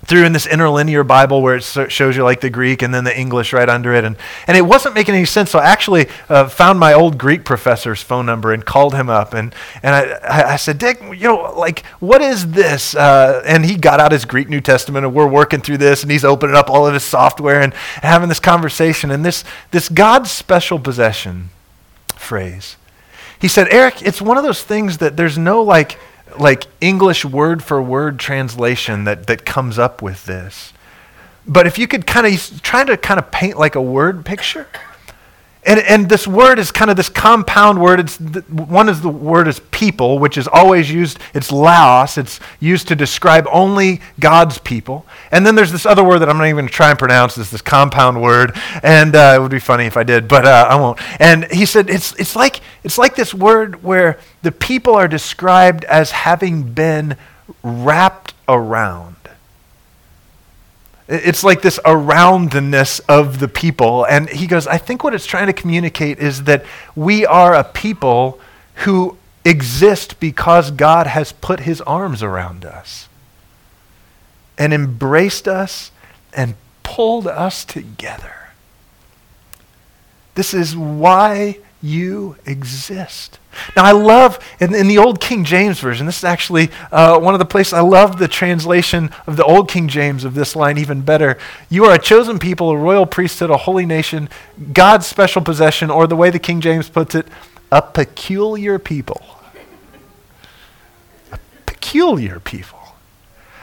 through 0.05 0.25
in 0.25 0.33
this 0.33 0.45
interlinear 0.45 1.03
Bible 1.03 1.41
where 1.41 1.55
it 1.55 1.63
shows 1.63 2.15
you 2.15 2.23
like 2.23 2.41
the 2.41 2.49
Greek 2.49 2.81
and 2.81 2.93
then 2.93 3.03
the 3.03 3.17
English 3.17 3.53
right 3.53 3.69
under 3.69 3.93
it. 3.93 4.03
And, 4.03 4.17
and 4.47 4.57
it 4.57 4.61
wasn't 4.61 4.95
making 4.95 5.15
any 5.15 5.25
sense. 5.25 5.51
So 5.51 5.59
I 5.59 5.65
actually 5.65 6.07
uh, 6.29 6.47
found 6.49 6.79
my 6.79 6.93
old 6.93 7.17
Greek 7.17 7.45
professor's 7.45 8.01
phone 8.01 8.25
number 8.25 8.51
and 8.51 8.65
called 8.65 8.93
him 8.93 9.09
up. 9.09 9.33
And, 9.33 9.55
and 9.81 9.95
I, 9.95 10.53
I 10.53 10.55
said, 10.57 10.77
Dick, 10.77 11.01
you 11.01 11.27
know, 11.27 11.53
like, 11.57 11.85
what 11.99 12.21
is 12.21 12.51
this? 12.51 12.95
Uh, 12.95 13.41
and 13.45 13.65
he 13.65 13.75
got 13.75 13.99
out 13.99 14.11
his 14.11 14.25
Greek 14.25 14.49
New 14.49 14.61
Testament 14.61 15.05
and 15.05 15.15
we're 15.15 15.27
working 15.27 15.61
through 15.61 15.77
this 15.77 16.03
and 16.03 16.11
he's 16.11 16.25
opening 16.25 16.55
up 16.55 16.69
all 16.69 16.85
of 16.85 16.93
his 16.93 17.03
software 17.03 17.61
and, 17.61 17.73
and 17.95 18.03
having 18.03 18.29
this 18.29 18.39
conversation. 18.39 19.09
And 19.09 19.23
this, 19.25 19.43
this 19.71 19.87
God's 19.87 20.31
special 20.31 20.79
possession 20.79 21.49
phrase. 22.15 22.75
He 23.39 23.47
said, 23.47 23.67
Eric, 23.71 24.01
it's 24.01 24.21
one 24.21 24.37
of 24.37 24.43
those 24.43 24.63
things 24.63 24.99
that 24.99 25.17
there's 25.17 25.37
no 25.37 25.61
like, 25.61 25.99
like 26.39 26.65
English 26.81 27.25
word 27.25 27.63
for 27.63 27.81
word 27.81 28.19
translation 28.19 29.03
that, 29.05 29.27
that 29.27 29.45
comes 29.45 29.79
up 29.79 30.01
with 30.01 30.25
this. 30.25 30.73
But 31.45 31.67
if 31.67 31.77
you 31.77 31.87
could 31.87 32.07
kind 32.07 32.27
of 32.27 32.61
try 32.61 32.83
to 32.83 32.95
kind 32.97 33.19
of 33.19 33.31
paint 33.31 33.57
like 33.57 33.75
a 33.75 33.81
word 33.81 34.25
picture, 34.25 34.67
and, 35.65 35.79
and 35.79 36.09
this 36.09 36.27
word 36.27 36.59
is 36.59 36.71
kind 36.71 36.91
of 36.91 36.97
this 36.97 37.09
compound 37.09 37.81
word. 37.81 37.99
It's 38.01 38.17
the, 38.17 38.41
one 38.41 38.89
is 38.89 39.01
the 39.01 39.09
word 39.09 39.47
is 39.47 39.61
people, 39.71 40.19
which 40.19 40.37
is 40.37 40.47
always 40.47 40.91
used. 40.91 41.19
It's 41.33 41.51
laos. 41.51 42.17
It's 42.17 42.39
used 42.59 42.89
to 42.89 42.95
describe 42.95 43.47
only 43.51 44.01
God's 44.19 44.57
people. 44.57 45.05
And 45.31 45.45
then 45.45 45.55
there's 45.55 45.71
this 45.71 45.85
other 45.85 46.03
word 46.03 46.19
that 46.19 46.29
I'm 46.29 46.37
not 46.37 46.45
even 46.45 46.57
going 46.57 46.67
to 46.67 46.73
try 46.73 46.89
and 46.89 46.99
pronounce. 46.99 47.35
This 47.35 47.49
this 47.49 47.61
compound 47.61 48.21
word, 48.21 48.57
and 48.83 49.15
uh, 49.15 49.33
it 49.35 49.41
would 49.41 49.51
be 49.51 49.59
funny 49.59 49.85
if 49.85 49.95
I 49.95 50.03
did, 50.03 50.27
but 50.27 50.45
uh, 50.45 50.67
I 50.69 50.75
won't. 50.75 50.99
And 51.21 51.45
he 51.45 51.65
said 51.65 51.89
it's 51.89 52.13
it's 52.19 52.35
like 52.35 52.59
it's 52.83 52.97
like 52.97 53.15
this 53.15 53.33
word 53.33 53.83
where 53.83 54.19
the 54.41 54.51
people 54.51 54.95
are 54.95 55.07
described 55.07 55.85
as 55.85 56.11
having 56.11 56.73
been 56.73 57.15
wrapped 57.63 58.33
around. 58.47 59.15
It's 61.07 61.43
like 61.43 61.61
this 61.61 61.79
aroundness 61.85 62.99
of 63.09 63.39
the 63.39 63.47
people. 63.47 64.05
And 64.05 64.29
he 64.29 64.47
goes, 64.47 64.67
I 64.67 64.77
think 64.77 65.03
what 65.03 65.13
it's 65.13 65.25
trying 65.25 65.47
to 65.47 65.53
communicate 65.53 66.19
is 66.19 66.43
that 66.43 66.63
we 66.95 67.25
are 67.25 67.53
a 67.53 67.63
people 67.63 68.39
who 68.75 69.17
exist 69.43 70.19
because 70.19 70.71
God 70.71 71.07
has 71.07 71.33
put 71.33 71.61
his 71.61 71.81
arms 71.81 72.23
around 72.23 72.63
us 72.63 73.09
and 74.57 74.73
embraced 74.73 75.47
us 75.47 75.91
and 76.33 76.55
pulled 76.83 77.27
us 77.27 77.65
together. 77.65 78.49
This 80.35 80.53
is 80.53 80.75
why 80.75 81.59
you 81.81 82.37
exist. 82.45 83.39
Now, 83.75 83.83
I 83.85 83.91
love, 83.91 84.39
in, 84.59 84.73
in 84.73 84.87
the 84.87 84.97
Old 84.97 85.19
King 85.19 85.43
James 85.43 85.79
Version, 85.79 86.05
this 86.05 86.17
is 86.17 86.23
actually 86.23 86.69
uh, 86.91 87.19
one 87.19 87.33
of 87.33 87.39
the 87.39 87.45
places 87.45 87.73
I 87.73 87.81
love 87.81 88.19
the 88.19 88.27
translation 88.27 89.09
of 89.27 89.37
the 89.37 89.43
Old 89.43 89.69
King 89.69 89.87
James 89.87 90.23
of 90.23 90.33
this 90.33 90.55
line 90.55 90.77
even 90.77 91.01
better. 91.01 91.37
You 91.69 91.85
are 91.85 91.93
a 91.93 91.99
chosen 91.99 92.39
people, 92.39 92.69
a 92.69 92.77
royal 92.77 93.05
priesthood, 93.05 93.49
a 93.49 93.57
holy 93.57 93.85
nation, 93.85 94.29
God's 94.73 95.07
special 95.07 95.41
possession, 95.41 95.89
or 95.89 96.07
the 96.07 96.15
way 96.15 96.29
the 96.29 96.39
King 96.39 96.61
James 96.61 96.89
puts 96.89 97.15
it, 97.15 97.27
a 97.71 97.81
peculiar 97.81 98.77
people. 98.77 99.21
A 101.31 101.39
peculiar 101.65 102.39
people. 102.39 102.82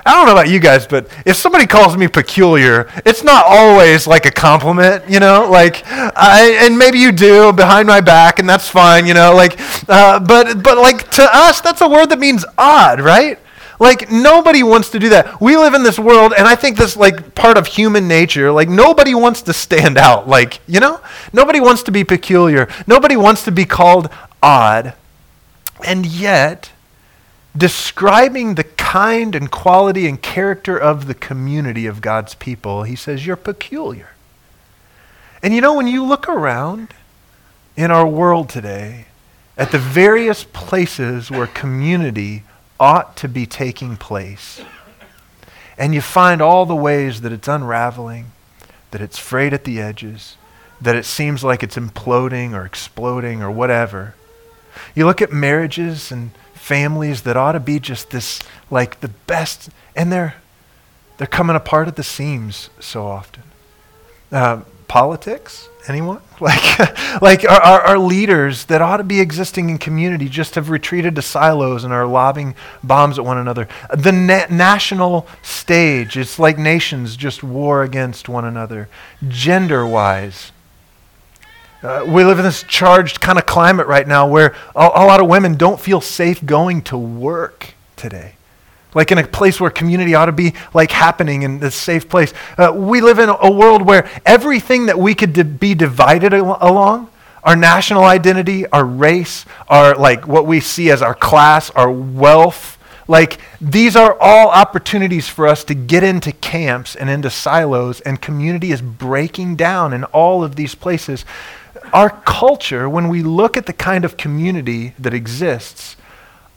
I 0.04 0.14
don't 0.14 0.26
know 0.26 0.32
about 0.32 0.48
you 0.48 0.60
guys, 0.60 0.86
but 0.86 1.08
if 1.26 1.36
somebody 1.36 1.66
calls 1.66 1.96
me 1.96 2.08
peculiar, 2.08 2.88
it's 3.04 3.22
not 3.22 3.44
always 3.46 4.06
like 4.06 4.26
a 4.26 4.30
compliment, 4.30 5.08
you 5.08 5.20
know. 5.20 5.48
Like, 5.50 5.82
I, 5.86 6.58
and 6.60 6.78
maybe 6.78 6.98
you 6.98 7.12
do 7.12 7.52
behind 7.52 7.86
my 7.86 8.00
back, 8.00 8.38
and 8.38 8.48
that's 8.48 8.68
fine, 8.68 9.06
you 9.06 9.14
know. 9.14 9.34
Like, 9.34 9.58
uh, 9.88 10.18
but 10.20 10.62
but 10.62 10.78
like 10.78 11.10
to 11.12 11.28
us, 11.30 11.60
that's 11.60 11.80
a 11.80 11.88
word 11.88 12.06
that 12.06 12.18
means 12.18 12.44
odd, 12.56 13.00
right? 13.00 13.38
Like 13.80 14.10
nobody 14.10 14.62
wants 14.62 14.90
to 14.90 14.98
do 14.98 15.08
that. 15.08 15.40
We 15.40 15.56
live 15.56 15.72
in 15.72 15.82
this 15.82 15.98
world, 15.98 16.34
and 16.36 16.46
I 16.46 16.54
think 16.54 16.76
this 16.76 16.96
like 16.96 17.34
part 17.34 17.56
of 17.56 17.66
human 17.66 18.06
nature. 18.06 18.52
Like 18.52 18.68
nobody 18.68 19.14
wants 19.14 19.42
to 19.42 19.54
stand 19.54 19.96
out. 19.96 20.28
Like 20.28 20.60
you 20.68 20.80
know, 20.80 21.00
nobody 21.32 21.60
wants 21.60 21.82
to 21.84 21.90
be 21.90 22.04
peculiar. 22.04 22.68
Nobody 22.86 23.16
wants 23.16 23.44
to 23.44 23.50
be 23.50 23.64
called 23.64 24.10
odd, 24.42 24.94
and 25.84 26.04
yet 26.04 26.70
describing 27.56 28.54
the 28.54 28.64
kind 28.64 29.34
and 29.34 29.50
quality 29.50 30.06
and 30.06 30.20
character 30.20 30.76
of 30.78 31.06
the 31.06 31.14
community 31.14 31.86
of 31.86 32.00
God's 32.00 32.34
people, 32.34 32.84
he 32.84 32.96
says, 32.96 33.26
You're 33.26 33.36
peculiar. 33.36 34.10
And 35.42 35.54
you 35.54 35.60
know, 35.60 35.74
when 35.74 35.86
you 35.86 36.04
look 36.04 36.28
around 36.28 36.94
in 37.76 37.90
our 37.90 38.06
world 38.06 38.48
today, 38.48 39.06
at 39.56 39.72
the 39.72 39.78
various 39.78 40.44
places 40.44 41.30
where 41.30 41.46
community 41.46 42.44
ought 42.78 43.16
to 43.18 43.28
be 43.28 43.46
taking 43.46 43.96
place, 43.96 44.60
and 45.76 45.94
you 45.94 46.00
find 46.00 46.42
all 46.42 46.66
the 46.66 46.76
ways 46.76 47.22
that 47.22 47.32
it's 47.32 47.48
unraveling, 47.48 48.32
that 48.90 49.00
it's 49.00 49.18
frayed 49.18 49.54
at 49.54 49.64
the 49.64 49.80
edges, 49.80 50.36
that 50.80 50.96
it 50.96 51.04
seems 51.04 51.44
like 51.44 51.62
it's 51.62 51.76
imploding 51.76 52.52
or 52.52 52.64
exploding 52.64 53.42
or 53.42 53.50
whatever. 53.50 54.14
You 54.94 55.06
look 55.06 55.22
at 55.22 55.32
marriages 55.32 56.10
and 56.10 56.30
families 56.70 57.22
that 57.22 57.36
ought 57.36 57.52
to 57.52 57.58
be 57.58 57.80
just 57.80 58.10
this 58.10 58.38
like 58.70 59.00
the 59.00 59.08
best. 59.26 59.70
And 59.96 60.12
they're 60.12 60.36
they're 61.18 61.26
coming 61.26 61.56
apart 61.56 61.88
at 61.88 61.96
the 61.96 62.04
seams 62.04 62.70
so 62.78 63.08
often. 63.08 63.42
Uh, 64.30 64.60
politics? 64.86 65.68
Anyone? 65.88 66.20
Like 66.40 67.20
like 67.20 67.44
our, 67.44 67.60
our, 67.60 67.80
our, 67.82 67.98
leaders 67.98 68.64
that 68.66 68.80
ought 68.80 68.96
to 68.96 69.04
be 69.04 69.20
existing 69.20 69.68
in 69.68 69.76
community 69.76 70.26
just 70.26 70.54
have 70.54 70.70
retreated 70.70 71.14
to 71.16 71.22
silos 71.22 71.84
and 71.84 71.92
are 71.92 72.06
lobbing 72.06 72.54
bombs 72.82 73.18
at 73.18 73.26
one 73.26 73.36
another. 73.36 73.68
The 73.94 74.12
na- 74.12 74.46
national 74.48 75.26
stage 75.42 76.16
it's 76.16 76.38
like 76.38 76.56
nations 76.56 77.14
just 77.14 77.42
war 77.42 77.82
against 77.82 78.26
one 78.26 78.46
another 78.46 78.88
gender 79.28 79.86
wise 79.86 80.50
uh, 81.82 82.04
we 82.06 82.24
live 82.24 82.38
in 82.38 82.44
this 82.44 82.62
charged 82.64 83.20
kind 83.20 83.38
of 83.38 83.46
climate 83.46 83.86
right 83.86 84.06
now 84.06 84.26
where 84.26 84.54
a, 84.76 84.80
a, 84.80 85.04
lot 85.06 85.20
of 85.20 85.28
women 85.28 85.54
don't 85.54 85.80
feel 85.80 86.00
safe 86.00 86.44
going 86.44 86.82
to 86.82 86.98
work 86.98 87.74
today. 87.96 88.34
Like 88.94 89.12
in 89.12 89.18
a 89.18 89.26
place 89.26 89.60
where 89.60 89.70
community 89.70 90.14
ought 90.14 90.26
to 90.26 90.32
be 90.32 90.54
like 90.74 90.90
happening 90.90 91.42
in 91.42 91.58
this 91.58 91.74
safe 91.74 92.08
place. 92.08 92.34
Uh, 92.58 92.72
we 92.74 93.00
live 93.00 93.18
in 93.18 93.28
a 93.28 93.50
world 93.50 93.82
where 93.82 94.10
everything 94.26 94.86
that 94.86 94.98
we 94.98 95.14
could 95.14 95.58
be 95.58 95.74
divided 95.74 96.34
al- 96.34 96.58
along, 96.60 97.08
our 97.44 97.56
national 97.56 98.04
identity, 98.04 98.66
our 98.66 98.84
race, 98.84 99.46
our 99.68 99.94
like 99.94 100.26
what 100.26 100.46
we 100.46 100.60
see 100.60 100.90
as 100.90 101.00
our 101.00 101.14
class, 101.14 101.70
our 101.70 101.90
wealth, 101.90 102.78
like 103.10 103.40
these 103.60 103.96
are 103.96 104.16
all 104.20 104.50
opportunities 104.50 105.28
for 105.28 105.48
us 105.48 105.64
to 105.64 105.74
get 105.74 106.04
into 106.04 106.30
camps 106.30 106.94
and 106.94 107.10
into 107.10 107.28
silos, 107.28 108.00
and 108.02 108.20
community 108.22 108.70
is 108.70 108.80
breaking 108.80 109.56
down 109.56 109.92
in 109.92 110.04
all 110.04 110.44
of 110.44 110.54
these 110.54 110.76
places 110.76 111.24
our 111.92 112.10
culture, 112.10 112.88
when 112.88 113.08
we 113.08 113.22
look 113.22 113.56
at 113.56 113.66
the 113.66 113.72
kind 113.72 114.04
of 114.04 114.16
community 114.16 114.94
that 114.98 115.14
exists, 115.14 115.96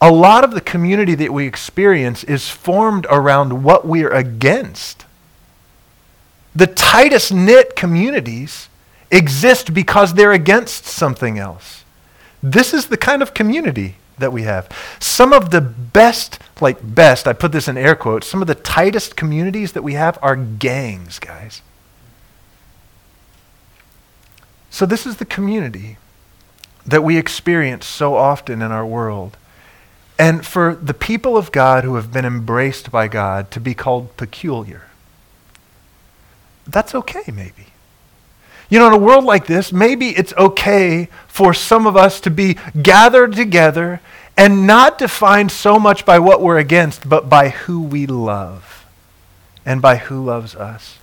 a 0.00 0.12
lot 0.12 0.44
of 0.44 0.50
the 0.50 0.60
community 0.60 1.14
that 1.14 1.32
we 1.32 1.46
experience 1.46 2.24
is 2.24 2.48
formed 2.50 3.06
around 3.08 3.62
what 3.62 3.86
we're 3.86 4.12
against. 4.12 5.04
The 6.54 6.66
tightest 6.66 7.32
knit 7.32 7.74
communities 7.74 8.68
exist 9.10 9.72
because 9.72 10.14
they're 10.14 10.32
against 10.32 10.84
something 10.84 11.38
else. 11.38 11.84
This 12.42 12.74
is 12.74 12.86
the 12.86 12.96
kind 12.96 13.22
of 13.22 13.32
community 13.32 13.96
that 14.18 14.32
we 14.32 14.42
have. 14.42 14.68
Some 15.00 15.32
of 15.32 15.50
the 15.50 15.60
best, 15.60 16.38
like 16.60 16.78
best, 16.94 17.26
I 17.26 17.32
put 17.32 17.52
this 17.52 17.68
in 17.68 17.76
air 17.76 17.96
quotes, 17.96 18.26
some 18.26 18.42
of 18.42 18.46
the 18.46 18.54
tightest 18.54 19.16
communities 19.16 19.72
that 19.72 19.82
we 19.82 19.94
have 19.94 20.18
are 20.22 20.36
gangs, 20.36 21.18
guys. 21.18 21.62
So, 24.74 24.86
this 24.86 25.06
is 25.06 25.18
the 25.18 25.24
community 25.24 25.98
that 26.84 27.04
we 27.04 27.16
experience 27.16 27.86
so 27.86 28.16
often 28.16 28.60
in 28.60 28.72
our 28.72 28.84
world. 28.84 29.36
And 30.18 30.44
for 30.44 30.74
the 30.74 30.92
people 30.92 31.36
of 31.36 31.52
God 31.52 31.84
who 31.84 31.94
have 31.94 32.12
been 32.12 32.24
embraced 32.24 32.90
by 32.90 33.06
God 33.06 33.52
to 33.52 33.60
be 33.60 33.72
called 33.72 34.16
peculiar, 34.16 34.88
that's 36.66 36.92
okay, 36.92 37.22
maybe. 37.32 37.66
You 38.68 38.80
know, 38.80 38.88
in 38.88 38.94
a 38.94 38.98
world 38.98 39.22
like 39.22 39.46
this, 39.46 39.72
maybe 39.72 40.08
it's 40.08 40.32
okay 40.32 41.08
for 41.28 41.54
some 41.54 41.86
of 41.86 41.96
us 41.96 42.18
to 42.22 42.30
be 42.30 42.56
gathered 42.82 43.34
together 43.34 44.00
and 44.36 44.66
not 44.66 44.98
defined 44.98 45.52
so 45.52 45.78
much 45.78 46.04
by 46.04 46.18
what 46.18 46.40
we're 46.40 46.58
against, 46.58 47.08
but 47.08 47.28
by 47.28 47.50
who 47.50 47.80
we 47.80 48.08
love 48.08 48.84
and 49.64 49.80
by 49.80 49.98
who 49.98 50.24
loves 50.24 50.56
us. 50.56 50.98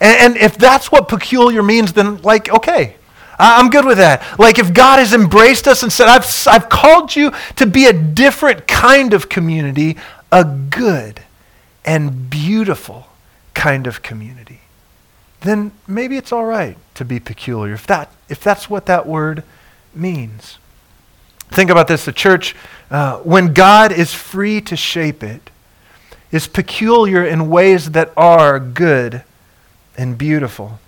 And, 0.00 0.34
and 0.34 0.36
if 0.36 0.56
that's 0.56 0.90
what 0.90 1.08
peculiar 1.08 1.62
means, 1.62 1.92
then, 1.92 2.20
like, 2.22 2.48
okay, 2.48 2.96
I'm 3.38 3.70
good 3.70 3.84
with 3.84 3.98
that. 3.98 4.38
Like, 4.38 4.58
if 4.58 4.72
God 4.72 4.98
has 4.98 5.12
embraced 5.12 5.66
us 5.66 5.82
and 5.82 5.92
said, 5.92 6.08
I've, 6.08 6.26
I've 6.46 6.68
called 6.68 7.16
you 7.16 7.32
to 7.56 7.66
be 7.66 7.86
a 7.86 7.92
different 7.92 8.66
kind 8.66 9.14
of 9.14 9.28
community, 9.28 9.96
a 10.30 10.44
good 10.44 11.20
and 11.84 12.30
beautiful 12.30 13.08
kind 13.54 13.86
of 13.86 14.02
community, 14.02 14.60
then 15.40 15.72
maybe 15.86 16.16
it's 16.16 16.32
all 16.32 16.44
right 16.44 16.76
to 16.94 17.04
be 17.04 17.18
peculiar, 17.18 17.74
if, 17.74 17.86
that, 17.86 18.12
if 18.28 18.40
that's 18.40 18.70
what 18.70 18.86
that 18.86 19.06
word 19.06 19.42
means. 19.94 20.58
Think 21.50 21.68
about 21.68 21.88
this 21.88 22.04
the 22.04 22.12
church, 22.12 22.54
uh, 22.90 23.18
when 23.18 23.52
God 23.52 23.92
is 23.92 24.14
free 24.14 24.60
to 24.62 24.76
shape 24.76 25.22
it, 25.22 25.50
is 26.30 26.46
peculiar 26.46 27.24
in 27.24 27.50
ways 27.50 27.90
that 27.90 28.12
are 28.16 28.58
good 28.58 29.22
and 29.96 30.16
beautiful. 30.16 30.78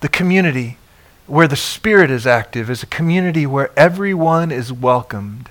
The 0.00 0.08
community 0.08 0.78
where 1.26 1.48
the 1.48 1.56
Spirit 1.56 2.10
is 2.10 2.26
active 2.26 2.68
is 2.68 2.82
a 2.82 2.86
community 2.86 3.46
where 3.46 3.70
everyone 3.76 4.50
is 4.50 4.72
welcomed 4.72 5.48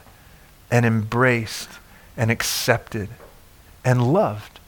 and 0.69 0.85
embraced 0.85 1.69
and 2.17 2.29
accepted 2.29 3.09
and 3.83 4.13
loved. 4.13 4.59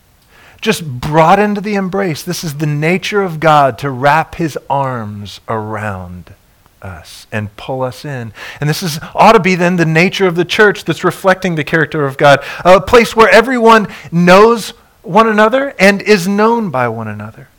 Just 0.62 1.02
brought 1.02 1.40
into 1.40 1.60
the 1.60 1.76
embrace. 1.76 2.24
This 2.24 2.44
is 2.44 2.58
the 2.58 2.66
nature 2.66 3.22
of 3.22 3.40
God 3.40 3.78
to 3.80 3.90
wrap 3.90 4.36
his 4.36 4.58
arms 4.70 5.42
around 5.50 6.34
us 6.82 7.28
and 7.32 7.56
pull 7.58 7.82
us 7.82 8.06
in. 8.06 8.34
And 8.62 8.70
this 8.70 8.82
is 8.82 9.00
ought 9.14 9.34
to 9.34 9.40
be 9.40 9.56
then 9.56 9.76
the 9.76 9.86
nature 9.86 10.26
of 10.26 10.36
the 10.36 10.46
church 10.46 10.86
that's 10.86 11.04
reflecting 11.04 11.56
the 11.56 11.64
character 11.64 12.06
of 12.06 12.18
God. 12.18 12.44
A 12.64 12.80
place 12.80 13.16
where 13.16 13.30
everyone 13.30 13.88
knows 14.12 14.70
one 15.02 15.28
another 15.28 15.76
and 15.78 16.02
is 16.02 16.28
known 16.28 16.70
by 16.70 16.88
one 16.88 17.10
another 17.10 17.50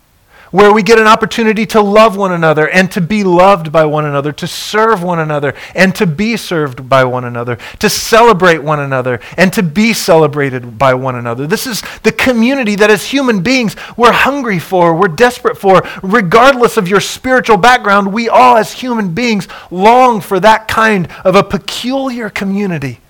where 0.54 0.72
we 0.72 0.84
get 0.84 1.00
an 1.00 1.06
opportunity 1.08 1.66
to 1.66 1.80
love 1.80 2.16
one 2.16 2.30
another 2.30 2.68
and 2.68 2.88
to 2.92 3.00
be 3.00 3.24
loved 3.24 3.72
by 3.72 3.84
one 3.84 4.04
another, 4.04 4.30
to 4.30 4.46
serve 4.46 5.02
one 5.02 5.18
another 5.18 5.52
and 5.74 5.92
to 5.96 6.06
be 6.06 6.36
served 6.36 6.88
by 6.88 7.02
one 7.02 7.24
another, 7.24 7.58
to 7.80 7.90
celebrate 7.90 8.58
one 8.58 8.78
another 8.78 9.18
and 9.36 9.52
to 9.52 9.64
be 9.64 9.92
celebrated 9.92 10.78
by 10.78 10.94
one 10.94 11.16
another. 11.16 11.48
This 11.48 11.66
is 11.66 11.82
the 12.04 12.12
community 12.12 12.76
that 12.76 12.88
as 12.88 13.04
human 13.04 13.42
beings 13.42 13.74
we're 13.96 14.12
hungry 14.12 14.60
for, 14.60 14.94
we're 14.94 15.08
desperate 15.08 15.58
for. 15.58 15.82
Regardless 16.04 16.76
of 16.76 16.86
your 16.86 17.00
spiritual 17.00 17.56
background, 17.56 18.12
we 18.12 18.28
all 18.28 18.56
as 18.56 18.74
human 18.74 19.12
beings 19.12 19.48
long 19.72 20.20
for 20.20 20.38
that 20.38 20.68
kind 20.68 21.08
of 21.24 21.34
a 21.34 21.42
peculiar 21.42 22.30
community. 22.30 23.00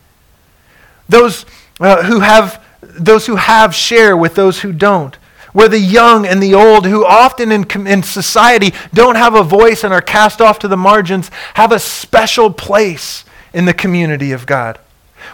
Those 1.11 1.44
uh, 1.78 2.04
who 2.04 2.20
have 2.20 2.64
those 2.80 3.26
who 3.26 3.37
have 3.37 3.74
share 3.74 4.16
with 4.16 4.35
those 4.35 4.62
who 4.62 4.72
don't 4.72 5.18
where 5.54 5.68
the 5.68 5.78
young 5.78 6.26
and 6.26 6.42
the 6.42 6.52
old, 6.52 6.84
who 6.84 7.06
often 7.06 7.50
in, 7.50 7.86
in 7.86 8.02
society 8.02 8.74
don't 8.92 9.14
have 9.14 9.34
a 9.34 9.42
voice 9.42 9.84
and 9.84 9.94
are 9.94 10.02
cast 10.02 10.42
off 10.42 10.58
to 10.58 10.68
the 10.68 10.76
margins, 10.76 11.30
have 11.54 11.70
a 11.72 11.78
special 11.78 12.52
place 12.52 13.24
in 13.54 13.64
the 13.64 13.72
community 13.72 14.32
of 14.32 14.46
God. 14.46 14.78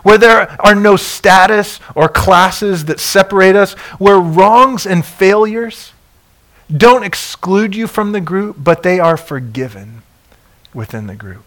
Where 0.02 0.18
there 0.18 0.56
are 0.60 0.74
no 0.74 0.96
status 0.96 1.80
or 1.94 2.08
classes 2.08 2.84
that 2.84 3.00
separate 3.00 3.56
us, 3.56 3.72
where 3.98 4.20
wrongs 4.20 4.86
and 4.86 5.04
failures 5.04 5.92
don't 6.70 7.02
exclude 7.02 7.74
you 7.74 7.86
from 7.86 8.12
the 8.12 8.20
group, 8.20 8.56
but 8.58 8.82
they 8.82 9.00
are 9.00 9.16
forgiven 9.16 10.02
within 10.74 11.06
the 11.06 11.16
group. 11.16 11.44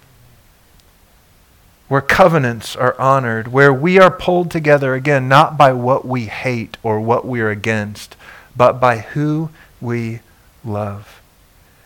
Where 1.87 2.01
covenants 2.01 2.75
are 2.75 2.99
honored, 2.99 3.49
where 3.49 3.71
we 3.71 3.99
are 3.99 4.09
pulled 4.09 4.49
together, 4.49 4.95
again, 4.95 5.29
not 5.29 5.57
by 5.59 5.73
what 5.73 6.05
we 6.05 6.25
hate 6.25 6.75
or 6.81 6.99
what 6.99 7.23
we're 7.23 7.51
against, 7.51 8.15
but 8.55 8.79
by 8.79 8.99
who 8.99 9.49
we 9.81 10.19
love. 10.63 11.21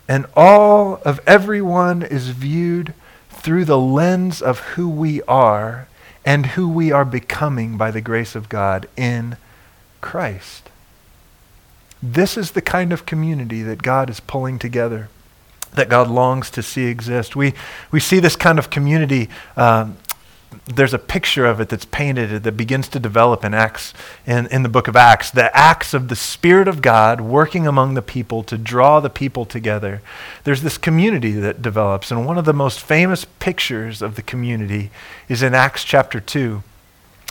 And 0.08 0.26
all 0.36 1.02
of 1.04 1.20
everyone 1.28 2.04
is 2.04 2.30
viewed 2.30 2.94
through 3.30 3.66
the 3.66 3.78
lens 3.78 4.42
of 4.42 4.60
who 4.60 4.90
we 4.90 5.22
are 5.24 5.88
and 6.26 6.46
who 6.48 6.68
we 6.68 6.92
are 6.92 7.06
becoming 7.06 7.78
by 7.78 7.92
the 7.92 8.02
grace 8.02 8.36
of 8.36 8.50
God 8.50 8.88
in 8.98 9.38
Christ. 10.02 10.70
This 12.02 12.38
is 12.38 12.52
the 12.52 12.62
kind 12.62 12.94
of 12.94 13.06
community 13.06 13.64
that 13.64 13.82
God 13.82 14.10
is 14.10 14.20
pulling 14.20 14.60
together, 14.60 15.10
that 15.74 15.90
God 15.90 16.10
longs 16.10 16.50
to 16.52 16.62
see 16.62 16.86
exist. 16.86 17.36
We, 17.36 17.54
we 17.92 18.00
see 18.00 18.20
this 18.20 18.36
kind 18.36 18.60
of 18.60 18.70
community 18.70 19.30
um, 19.56 19.98
there's 20.66 20.94
a 20.94 21.00
picture 21.00 21.46
of 21.46 21.60
it 21.60 21.70
that's 21.70 21.86
painted 21.86 22.44
that 22.44 22.58
begins 22.58 22.88
to 22.90 23.00
develop 23.00 23.44
in 23.46 23.54
Acts 23.54 23.94
in, 24.26 24.48
in 24.48 24.64
the 24.64 24.70
book 24.70 24.88
of 24.88 24.96
Acts. 24.96 25.32
The 25.32 25.56
acts 25.56 25.94
of 25.94 26.10
the 26.10 26.16
Spirit 26.16 26.68
of 26.68 26.82
God 26.82 27.22
working 27.22 27.66
among 27.66 27.94
the 27.94 28.02
people 28.02 28.44
to 28.44 28.58
draw 28.58 29.00
the 29.00 29.10
people 29.10 29.46
together. 29.46 30.02
There's 30.44 30.62
this 30.62 30.78
community 30.78 31.32
that 31.32 31.62
develops, 31.62 32.12
and 32.12 32.26
one 32.26 32.38
of 32.38 32.46
the 32.46 32.54
most 32.54 32.82
famous 32.82 33.26
pictures 33.40 34.02
of 34.02 34.16
the 34.16 34.22
community 34.22 34.90
is 35.30 35.42
in 35.42 35.54
Acts 35.54 35.84
chapter 35.84 36.20
2, 36.20 36.64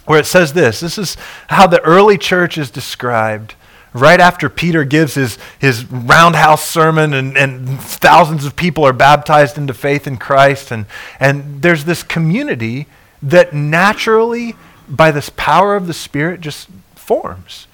where 0.07 0.21
it 0.21 0.27
says 0.27 0.53
this. 0.55 0.81
This 0.81 0.99
is 0.99 1.17
how 1.49 1.67
the 1.67 1.83
early 1.83 2.17
church 2.19 2.57
is 2.57 2.71
described 2.71 3.55
right 3.93 4.21
after 4.21 4.49
Peter 4.49 4.85
gives 4.85 5.15
his, 5.15 5.39
his 5.59 5.91
roundhouse 5.91 6.69
sermon 6.69 7.15
and, 7.15 7.37
and 7.37 7.81
thousands 7.81 8.45
of 8.45 8.55
people 8.55 8.85
are 8.85 8.93
baptized 8.93 9.57
into 9.57 9.73
faith 9.73 10.07
in 10.07 10.19
Christ. 10.19 10.71
And, 10.71 10.85
and 11.19 11.63
there's 11.63 11.85
this 11.85 12.03
community 12.03 12.87
that 13.23 13.53
naturally, 13.53 14.55
by 14.89 15.11
this 15.11 15.31
power 15.31 15.77
of 15.77 15.87
the 15.87 15.95
Spirit, 15.95 16.41
just 16.41 16.69
forms. 16.95 17.67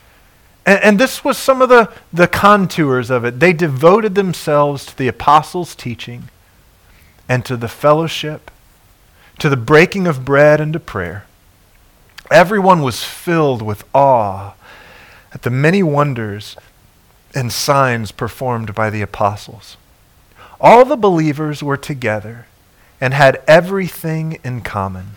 And, 0.65 0.83
and, 0.83 0.99
this 0.99 1.25
was 1.25 1.37
some 1.37 1.61
of 1.61 1.69
the, 1.69 1.93
the 2.13 2.29
contours 2.29 3.11
of 3.11 3.25
it. 3.25 3.41
They 3.41 3.53
devoted 3.53 4.15
themselves 4.15 4.87
to 4.87 4.97
the 4.97 5.09
apostles' 5.09 5.75
teaching 5.75 6.29
and 7.29 7.45
to 7.45 7.57
the 7.57 7.69
fellowship, 7.69 8.51
to 9.39 9.49
the 9.49 9.57
breaking 9.57 10.07
of 10.07 10.25
bread 10.25 10.61
and 10.61 10.73
to 10.73 10.81
prayer. 10.81 11.27
Everyone 12.31 12.83
was 12.83 13.03
filled 13.03 13.61
with 13.63 13.85
awe 13.95 14.55
at 15.33 15.43
the 15.43 15.51
many 15.51 15.83
wonders 15.83 16.57
and 17.35 17.53
signs 17.53 18.13
performed 18.13 18.75
by 18.75 18.91
the 18.91 19.03
apostles. 19.03 19.77
All 20.61 20.85
the 20.85 20.97
believers 20.97 21.63
were 21.63 21.77
together 21.77 22.47
and 23.01 23.15
had 23.15 23.43
everything 23.49 24.39
in 24.45 24.61
common. 24.61 25.13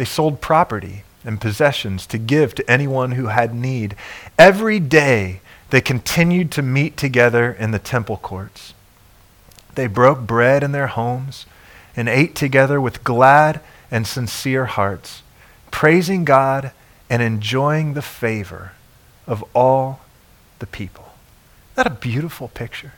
They 0.00 0.06
sold 0.06 0.40
property 0.40 1.04
and 1.26 1.38
possessions 1.38 2.06
to 2.06 2.16
give 2.16 2.54
to 2.54 2.70
anyone 2.70 3.10
who 3.10 3.26
had 3.26 3.54
need. 3.54 3.94
Every 4.38 4.80
day 4.80 5.42
they 5.68 5.82
continued 5.82 6.50
to 6.52 6.62
meet 6.62 6.96
together 6.96 7.52
in 7.52 7.72
the 7.72 7.78
temple 7.78 8.16
courts. 8.16 8.72
They 9.74 9.86
broke 9.86 10.20
bread 10.20 10.62
in 10.62 10.72
their 10.72 10.86
homes 10.86 11.44
and 11.94 12.08
ate 12.08 12.34
together 12.34 12.80
with 12.80 13.04
glad 13.04 13.60
and 13.90 14.06
sincere 14.06 14.64
hearts, 14.64 15.22
praising 15.70 16.24
God 16.24 16.72
and 17.10 17.20
enjoying 17.20 17.92
the 17.92 18.00
favor 18.00 18.72
of 19.26 19.44
all 19.54 20.00
the 20.60 20.66
people. 20.66 21.12
Isn't 21.74 21.84
that 21.84 21.86
a 21.88 22.00
beautiful 22.00 22.48
picture? 22.48 22.94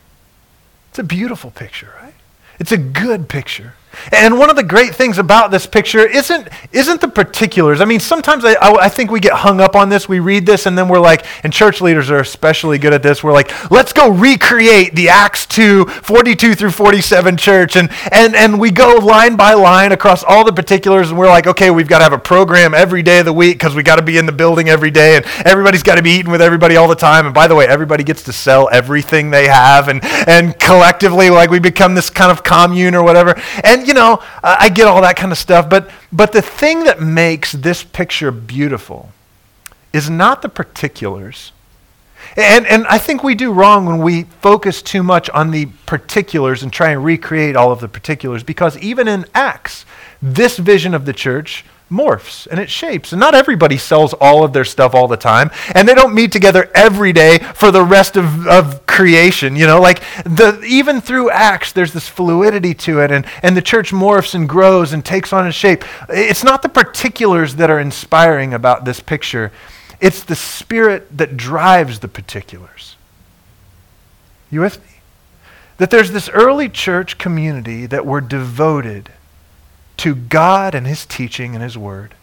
It's 0.90 1.00
a 1.00 1.02
beautiful 1.02 1.50
picture, 1.50 1.92
right? 2.00 2.14
It's 2.60 2.70
a 2.70 2.78
good 2.78 3.28
picture. 3.28 3.74
And 4.10 4.38
one 4.38 4.50
of 4.50 4.56
the 4.56 4.62
great 4.62 4.94
things 4.94 5.18
about 5.18 5.50
this 5.50 5.66
picture 5.66 6.06
isn't, 6.06 6.48
isn't 6.72 7.00
the 7.00 7.08
particulars. 7.08 7.80
I 7.80 7.84
mean, 7.84 8.00
sometimes 8.00 8.44
I, 8.44 8.54
I, 8.60 8.88
think 8.88 9.10
we 9.10 9.20
get 9.20 9.32
hung 9.32 9.60
up 9.60 9.76
on 9.76 9.88
this. 9.88 10.08
We 10.08 10.20
read 10.20 10.46
this 10.46 10.66
and 10.66 10.76
then 10.76 10.88
we're 10.88 11.00
like, 11.00 11.24
and 11.44 11.52
church 11.52 11.80
leaders 11.80 12.10
are 12.10 12.18
especially 12.18 12.78
good 12.78 12.92
at 12.92 13.02
this. 13.02 13.22
We're 13.22 13.32
like, 13.32 13.70
let's 13.70 13.92
go 13.92 14.10
recreate 14.10 14.94
the 14.94 15.08
Acts 15.08 15.46
2, 15.46 15.86
42 15.86 16.54
through 16.54 16.70
47 16.70 17.36
church. 17.36 17.76
And, 17.76 17.90
and, 18.10 18.34
and 18.34 18.58
we 18.58 18.70
go 18.70 18.96
line 18.96 19.36
by 19.36 19.54
line 19.54 19.92
across 19.92 20.24
all 20.24 20.44
the 20.44 20.52
particulars 20.52 21.10
and 21.10 21.18
we're 21.18 21.28
like, 21.28 21.46
okay, 21.46 21.70
we've 21.70 21.88
got 21.88 21.98
to 21.98 22.04
have 22.04 22.12
a 22.12 22.18
program 22.18 22.74
every 22.74 23.02
day 23.02 23.20
of 23.20 23.26
the 23.26 23.32
week 23.32 23.58
because 23.58 23.74
we 23.74 23.82
got 23.82 23.96
to 23.96 24.02
be 24.02 24.18
in 24.18 24.26
the 24.26 24.32
building 24.32 24.68
every 24.68 24.90
day 24.90 25.16
and 25.16 25.24
everybody's 25.44 25.82
got 25.82 25.96
to 25.96 26.02
be 26.02 26.10
eating 26.10 26.32
with 26.32 26.42
everybody 26.42 26.76
all 26.76 26.88
the 26.88 26.94
time. 26.94 27.26
And 27.26 27.34
by 27.34 27.46
the 27.46 27.54
way, 27.54 27.66
everybody 27.66 28.04
gets 28.04 28.22
to 28.24 28.32
sell 28.32 28.68
everything 28.72 29.30
they 29.30 29.48
have 29.48 29.88
and, 29.88 30.02
and 30.26 30.58
collectively, 30.58 31.30
like 31.30 31.50
we 31.50 31.58
become 31.58 31.94
this 31.94 32.10
kind 32.10 32.30
of 32.30 32.42
commune 32.42 32.94
or 32.94 33.02
whatever. 33.02 33.40
And 33.62 33.81
you 33.86 33.94
know, 33.94 34.22
I 34.42 34.68
get 34.68 34.86
all 34.86 35.02
that 35.02 35.16
kind 35.16 35.32
of 35.32 35.38
stuff, 35.38 35.68
but, 35.68 35.90
but 36.12 36.32
the 36.32 36.42
thing 36.42 36.84
that 36.84 37.00
makes 37.00 37.52
this 37.52 37.82
picture 37.82 38.30
beautiful 38.30 39.10
is 39.92 40.08
not 40.08 40.42
the 40.42 40.48
particulars. 40.48 41.52
And, 42.36 42.66
and 42.66 42.86
I 42.86 42.98
think 42.98 43.22
we 43.22 43.34
do 43.34 43.52
wrong 43.52 43.86
when 43.86 43.98
we 43.98 44.24
focus 44.40 44.80
too 44.80 45.02
much 45.02 45.28
on 45.30 45.50
the 45.50 45.66
particulars 45.86 46.62
and 46.62 46.72
try 46.72 46.90
and 46.90 47.04
recreate 47.04 47.56
all 47.56 47.72
of 47.72 47.80
the 47.80 47.88
particulars 47.88 48.42
because 48.42 48.78
even 48.78 49.08
in 49.08 49.26
Acts, 49.34 49.84
this 50.20 50.56
vision 50.56 50.94
of 50.94 51.04
the 51.04 51.12
church 51.12 51.64
morphs 51.92 52.46
and 52.46 52.58
it 52.58 52.70
shapes. 52.70 53.12
And 53.12 53.20
not 53.20 53.34
everybody 53.34 53.76
sells 53.76 54.14
all 54.14 54.42
of 54.42 54.52
their 54.52 54.64
stuff 54.64 54.94
all 54.94 55.06
the 55.06 55.16
time. 55.16 55.50
And 55.74 55.86
they 55.86 55.94
don't 55.94 56.14
meet 56.14 56.32
together 56.32 56.70
every 56.74 57.12
day 57.12 57.38
for 57.38 57.70
the 57.70 57.84
rest 57.84 58.16
of, 58.16 58.46
of 58.48 58.86
creation. 58.86 59.54
You 59.54 59.66
know, 59.66 59.80
like 59.80 60.00
the, 60.24 60.60
even 60.66 61.00
through 61.00 61.30
Acts, 61.30 61.72
there's 61.72 61.92
this 61.92 62.08
fluidity 62.08 62.74
to 62.74 63.00
it. 63.00 63.10
And, 63.12 63.26
and 63.42 63.56
the 63.56 63.62
church 63.62 63.92
morphs 63.92 64.34
and 64.34 64.48
grows 64.48 64.92
and 64.92 65.04
takes 65.04 65.32
on 65.32 65.46
a 65.46 65.52
shape. 65.52 65.84
It's 66.08 66.42
not 66.42 66.62
the 66.62 66.68
particulars 66.68 67.56
that 67.56 67.70
are 67.70 67.78
inspiring 67.78 68.54
about 68.54 68.84
this 68.84 69.00
picture, 69.00 69.52
it's 70.00 70.24
the 70.24 70.34
spirit 70.34 71.16
that 71.16 71.36
drives 71.36 72.00
the 72.00 72.08
particulars. 72.08 72.96
You 74.50 74.60
with 74.60 74.80
me? 74.80 74.98
That 75.78 75.90
there's 75.90 76.10
this 76.10 76.28
early 76.28 76.68
church 76.68 77.18
community 77.18 77.86
that 77.86 78.04
were 78.04 78.20
devoted 78.20 79.10
to 79.98 80.14
God 80.14 80.74
and 80.74 80.86
His 80.86 81.06
teaching 81.06 81.54
and 81.54 81.62
His 81.62 81.78
Word, 81.78 82.14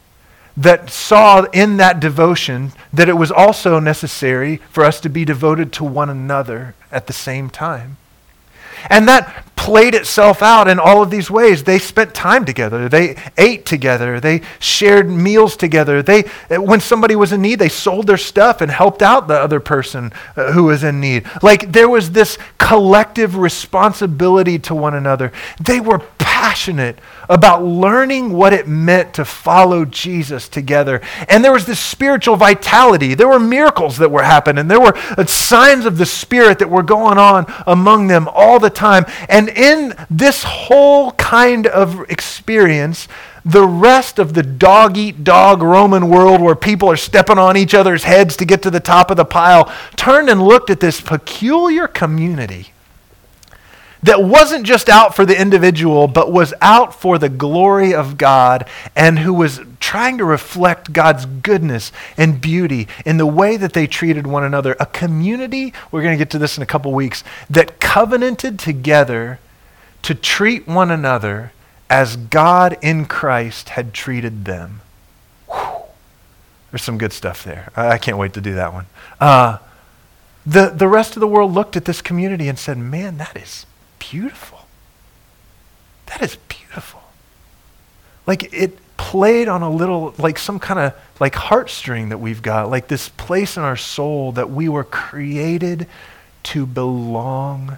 that 0.57 0.89
saw 0.89 1.43
in 1.53 1.77
that 1.77 1.99
devotion 1.99 2.73
that 2.91 3.09
it 3.09 3.13
was 3.13 3.31
also 3.31 3.79
necessary 3.79 4.57
for 4.69 4.83
us 4.83 4.99
to 5.01 5.09
be 5.09 5.23
devoted 5.23 5.71
to 5.73 5.83
one 5.83 6.09
another 6.09 6.75
at 6.91 7.07
the 7.07 7.13
same 7.13 7.49
time. 7.49 7.97
And 8.89 9.07
that 9.07 9.45
played 9.55 9.93
itself 9.93 10.41
out 10.41 10.69
in 10.69 10.79
all 10.79 11.01
of 11.01 11.09
these 11.09 11.29
ways. 11.29 11.63
They 11.63 11.79
spent 11.79 12.13
time 12.13 12.45
together. 12.45 12.87
They 12.87 13.17
ate 13.37 13.65
together. 13.65 14.19
They 14.19 14.41
shared 14.57 15.09
meals 15.09 15.57
together. 15.57 16.01
They, 16.01 16.21
when 16.49 16.79
somebody 16.79 17.15
was 17.15 17.33
in 17.33 17.41
need, 17.41 17.59
they 17.59 17.69
sold 17.69 18.07
their 18.07 18.17
stuff 18.17 18.61
and 18.61 18.71
helped 18.71 19.01
out 19.01 19.27
the 19.27 19.37
other 19.39 19.59
person 19.59 20.13
uh, 20.37 20.53
who 20.53 20.63
was 20.65 20.83
in 20.83 21.01
need. 21.01 21.25
Like 21.43 21.73
there 21.73 21.89
was 21.89 22.11
this 22.11 22.37
collective 22.57 23.35
responsibility 23.35 24.59
to 24.59 24.73
one 24.73 24.93
another. 24.93 25.33
They 25.59 25.81
were 25.81 25.99
passionate 26.39 26.97
about 27.27 27.65
learning 27.65 28.31
what 28.31 28.53
it 28.53 28.65
meant 28.65 29.13
to 29.13 29.25
follow 29.25 29.83
Jesus 29.83 30.47
together. 30.47 31.01
And 31.27 31.43
there 31.43 31.51
was 31.51 31.65
this 31.65 31.81
spiritual 31.81 32.37
vitality. 32.37 33.13
There 33.13 33.27
were 33.27 33.41
miracles 33.41 33.97
that 33.97 34.09
were 34.09 34.23
happening. 34.23 34.69
There 34.69 34.79
were 34.79 34.95
signs 35.27 35.85
of 35.85 35.97
the 35.97 36.05
Spirit 36.05 36.59
that 36.59 36.69
were 36.69 36.81
going 36.81 37.17
on 37.17 37.45
among 37.67 38.07
them 38.07 38.29
all 38.31 38.57
the 38.57 38.69
time. 38.69 39.05
And 39.27 39.49
in 39.49 39.93
this 40.09 40.45
whole 40.45 41.11
kind 41.11 41.67
of 41.67 42.09
experience, 42.09 43.09
the 43.43 43.67
rest 43.67 44.17
of 44.17 44.33
the 44.33 44.43
dog 44.43 44.95
eat 44.95 45.25
dog 45.25 45.61
Roman 45.61 46.07
world 46.07 46.39
where 46.39 46.55
people 46.55 46.89
are 46.89 46.95
stepping 46.95 47.37
on 47.37 47.57
each 47.57 47.73
other's 47.73 48.05
heads 48.05 48.37
to 48.37 48.45
get 48.45 48.61
to 48.61 48.71
the 48.71 48.79
top 48.79 49.11
of 49.11 49.17
the 49.17 49.25
pile 49.25 49.69
turned 49.97 50.29
and 50.29 50.41
looked 50.41 50.69
at 50.69 50.79
this 50.79 51.01
peculiar 51.01 51.85
community 51.85 52.71
that 54.01 54.23
wasn't 54.23 54.65
just 54.65 54.87
out 54.87 55.15
for 55.15 55.25
the 55.25 55.39
individual, 55.39 56.07
but 56.07 56.31
was 56.31 56.53
out 56.61 56.93
for 56.93 57.17
the 57.17 57.29
glory 57.29 57.93
of 57.93 58.17
God 58.17 58.67
and 58.95 59.19
who 59.19 59.33
was 59.33 59.59
trying 59.79 60.17
to 60.17 60.25
reflect 60.25 60.93
God's 60.93 61.25
goodness 61.25 61.91
and 62.17 62.39
beauty 62.39 62.87
in 63.05 63.17
the 63.17 63.25
way 63.25 63.57
that 63.57 63.73
they 63.73 63.87
treated 63.87 64.25
one 64.25 64.43
another. 64.43 64.75
A 64.79 64.85
community, 64.85 65.73
we're 65.91 66.01
going 66.01 66.17
to 66.17 66.21
get 66.21 66.29
to 66.31 66.39
this 66.39 66.55
in 66.55 66.63
a 66.63 66.65
couple 66.65 66.93
weeks, 66.93 67.23
that 67.49 67.79
covenanted 67.79 68.57
together 68.57 69.39
to 70.03 70.15
treat 70.15 70.67
one 70.67 70.91
another 70.91 71.51
as 71.89 72.15
God 72.15 72.77
in 72.81 73.05
Christ 73.05 73.69
had 73.69 73.93
treated 73.93 74.45
them. 74.45 74.81
Whew. 75.49 75.81
There's 76.71 76.83
some 76.83 76.97
good 76.97 77.11
stuff 77.11 77.43
there. 77.43 77.71
I 77.75 77.97
can't 77.97 78.17
wait 78.17 78.33
to 78.33 78.41
do 78.41 78.53
that 78.53 78.71
one. 78.71 78.85
Uh, 79.19 79.57
the, 80.45 80.69
the 80.69 80.87
rest 80.87 81.17
of 81.17 81.19
the 81.19 81.27
world 81.27 81.51
looked 81.51 81.75
at 81.75 81.85
this 81.85 82.01
community 82.01 82.47
and 82.47 82.57
said, 82.57 82.77
man, 82.77 83.17
that 83.17 83.35
is 83.35 83.65
beautiful. 83.99 84.59
That 86.07 86.21
is 86.21 86.37
beautiful. 86.47 87.01
Like 88.25 88.53
it 88.53 88.77
played 88.97 89.47
on 89.47 89.61
a 89.61 89.69
little, 89.69 90.13
like 90.17 90.37
some 90.37 90.59
kind 90.59 90.79
of 90.79 90.93
like 91.19 91.33
heartstring 91.33 92.09
that 92.09 92.19
we've 92.19 92.41
got, 92.41 92.69
like 92.69 92.87
this 92.87 93.09
place 93.09 93.57
in 93.57 93.63
our 93.63 93.77
soul 93.77 94.31
that 94.33 94.49
we 94.49 94.67
were 94.69 94.83
created 94.83 95.87
to 96.43 96.65
belong 96.65 97.77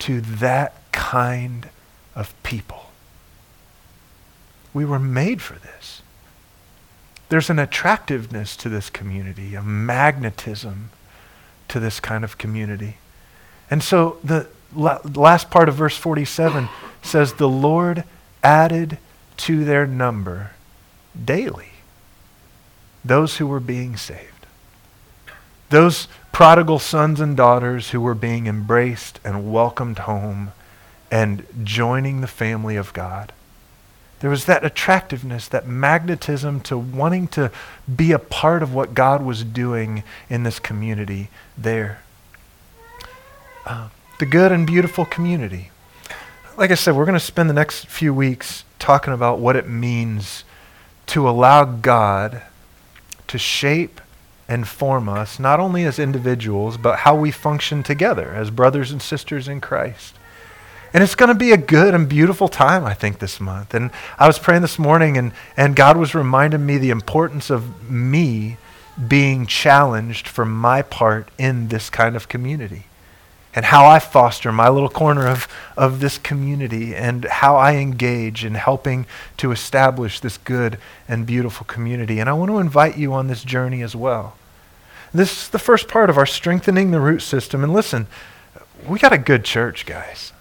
to 0.00 0.20
that 0.20 0.74
kind 0.92 1.68
of 2.14 2.34
people. 2.42 2.90
We 4.72 4.84
were 4.84 4.98
made 4.98 5.42
for 5.42 5.54
this. 5.54 6.02
There's 7.28 7.50
an 7.50 7.58
attractiveness 7.58 8.56
to 8.56 8.68
this 8.68 8.90
community, 8.90 9.54
a 9.54 9.62
magnetism 9.62 10.90
to 11.68 11.80
this 11.80 12.00
kind 12.00 12.24
of 12.24 12.38
community. 12.38 12.96
And 13.70 13.82
so 13.82 14.18
the, 14.24 14.48
last 14.74 15.50
part 15.50 15.68
of 15.68 15.74
verse 15.74 15.96
47 15.96 16.68
says, 17.02 17.34
The 17.34 17.48
Lord 17.48 18.04
added 18.42 18.98
to 19.38 19.64
their 19.64 19.86
number 19.86 20.52
daily 21.22 21.70
those 23.04 23.38
who 23.38 23.46
were 23.46 23.60
being 23.60 23.96
saved. 23.96 24.46
Those 25.70 26.08
prodigal 26.32 26.78
sons 26.78 27.20
and 27.20 27.36
daughters 27.36 27.90
who 27.90 28.00
were 28.00 28.14
being 28.14 28.46
embraced 28.46 29.20
and 29.24 29.52
welcomed 29.52 30.00
home 30.00 30.52
and 31.10 31.46
joining 31.64 32.20
the 32.20 32.26
family 32.26 32.76
of 32.76 32.92
God. 32.92 33.32
There 34.20 34.30
was 34.30 34.44
that 34.44 34.64
attractiveness, 34.64 35.48
that 35.48 35.66
magnetism 35.66 36.60
to 36.62 36.76
wanting 36.76 37.28
to 37.28 37.50
be 37.94 38.12
a 38.12 38.18
part 38.18 38.62
of 38.62 38.74
what 38.74 38.94
God 38.94 39.22
was 39.22 39.42
doing 39.44 40.02
in 40.28 40.42
this 40.42 40.58
community 40.58 41.30
there. 41.56 42.02
Uh, 43.64 43.88
the 44.20 44.26
good 44.26 44.52
and 44.52 44.66
beautiful 44.66 45.06
community. 45.06 45.70
Like 46.58 46.70
I 46.70 46.74
said, 46.74 46.94
we're 46.94 47.06
going 47.06 47.18
to 47.18 47.24
spend 47.24 47.48
the 47.48 47.54
next 47.54 47.86
few 47.86 48.12
weeks 48.12 48.64
talking 48.78 49.14
about 49.14 49.38
what 49.38 49.56
it 49.56 49.66
means 49.66 50.44
to 51.06 51.26
allow 51.26 51.64
God 51.64 52.42
to 53.28 53.38
shape 53.38 53.98
and 54.46 54.68
form 54.68 55.08
us, 55.08 55.38
not 55.38 55.58
only 55.58 55.84
as 55.84 55.98
individuals, 55.98 56.76
but 56.76 56.98
how 56.98 57.16
we 57.16 57.30
function 57.30 57.82
together 57.82 58.34
as 58.34 58.50
brothers 58.50 58.90
and 58.90 59.00
sisters 59.00 59.48
in 59.48 59.58
Christ. 59.58 60.16
And 60.92 61.02
it's 61.02 61.14
going 61.14 61.28
to 61.28 61.34
be 61.34 61.52
a 61.52 61.56
good 61.56 61.94
and 61.94 62.06
beautiful 62.06 62.48
time, 62.48 62.84
I 62.84 62.92
think, 62.92 63.20
this 63.20 63.40
month. 63.40 63.72
And 63.72 63.90
I 64.18 64.26
was 64.26 64.38
praying 64.38 64.60
this 64.60 64.78
morning, 64.78 65.16
and, 65.16 65.32
and 65.56 65.74
God 65.74 65.96
was 65.96 66.14
reminding 66.14 66.66
me 66.66 66.76
the 66.76 66.90
importance 66.90 67.48
of 67.48 67.90
me 67.90 68.58
being 69.08 69.46
challenged 69.46 70.28
for 70.28 70.44
my 70.44 70.82
part 70.82 71.28
in 71.38 71.68
this 71.68 71.88
kind 71.88 72.16
of 72.16 72.28
community. 72.28 72.84
And 73.54 73.64
how 73.64 73.84
I 73.84 73.98
foster 73.98 74.52
my 74.52 74.68
little 74.68 74.88
corner 74.88 75.26
of, 75.26 75.48
of 75.76 75.98
this 76.00 76.18
community, 76.18 76.94
and 76.94 77.24
how 77.24 77.56
I 77.56 77.74
engage 77.76 78.44
in 78.44 78.54
helping 78.54 79.06
to 79.38 79.50
establish 79.50 80.20
this 80.20 80.38
good 80.38 80.78
and 81.08 81.26
beautiful 81.26 81.66
community. 81.66 82.20
And 82.20 82.28
I 82.28 82.32
want 82.32 82.50
to 82.50 82.58
invite 82.58 82.96
you 82.96 83.12
on 83.12 83.26
this 83.26 83.42
journey 83.42 83.82
as 83.82 83.96
well. 83.96 84.36
This 85.12 85.42
is 85.42 85.48
the 85.48 85.58
first 85.58 85.88
part 85.88 86.10
of 86.10 86.16
our 86.16 86.26
strengthening 86.26 86.92
the 86.92 87.00
root 87.00 87.22
system. 87.22 87.64
And 87.64 87.72
listen, 87.72 88.06
we 88.86 89.00
got 89.00 89.12
a 89.12 89.18
good 89.18 89.44
church, 89.44 89.84
guys 89.84 90.32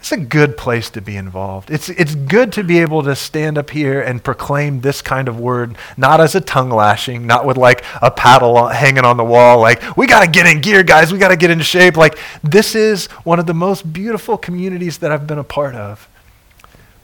it's 0.00 0.12
a 0.12 0.16
good 0.16 0.56
place 0.56 0.88
to 0.88 1.02
be 1.02 1.14
involved. 1.14 1.70
It's, 1.70 1.90
it's 1.90 2.14
good 2.14 2.52
to 2.52 2.64
be 2.64 2.78
able 2.78 3.02
to 3.02 3.14
stand 3.14 3.58
up 3.58 3.68
here 3.68 4.00
and 4.00 4.24
proclaim 4.24 4.80
this 4.80 5.02
kind 5.02 5.28
of 5.28 5.38
word, 5.38 5.76
not 5.98 6.22
as 6.22 6.34
a 6.34 6.40
tongue 6.40 6.70
lashing, 6.70 7.26
not 7.26 7.44
with 7.44 7.58
like 7.58 7.84
a 8.00 8.10
paddle 8.10 8.68
hanging 8.68 9.04
on 9.04 9.18
the 9.18 9.24
wall, 9.24 9.60
like, 9.60 9.98
we 9.98 10.06
got 10.06 10.24
to 10.24 10.26
get 10.26 10.46
in 10.46 10.62
gear, 10.62 10.82
guys, 10.82 11.12
we 11.12 11.18
got 11.18 11.28
to 11.28 11.36
get 11.36 11.50
in 11.50 11.60
shape. 11.60 11.98
Like, 11.98 12.18
this 12.42 12.74
is 12.74 13.08
one 13.24 13.38
of 13.38 13.44
the 13.44 13.52
most 13.52 13.92
beautiful 13.92 14.38
communities 14.38 14.96
that 14.98 15.12
I've 15.12 15.26
been 15.26 15.38
a 15.38 15.44
part 15.44 15.74
of. 15.74 16.08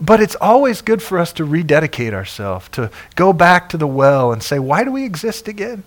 But 0.01 0.23
it's 0.23 0.37
always 0.41 0.81
good 0.81 1.03
for 1.03 1.19
us 1.19 1.35
to 1.35 1.45
rededicate 1.45 2.15
ourselves, 2.15 2.71
to 2.71 2.91
go 3.15 3.35
back 3.35 3.69
to 3.69 3.77
the 3.77 3.87
well 3.87 4.33
and 4.33 4.43
say, 4.43 4.59
why 4.59 4.85
do 4.85 4.91
we 4.91 5.05
exist 5.05 5.49
again? 5.49 5.85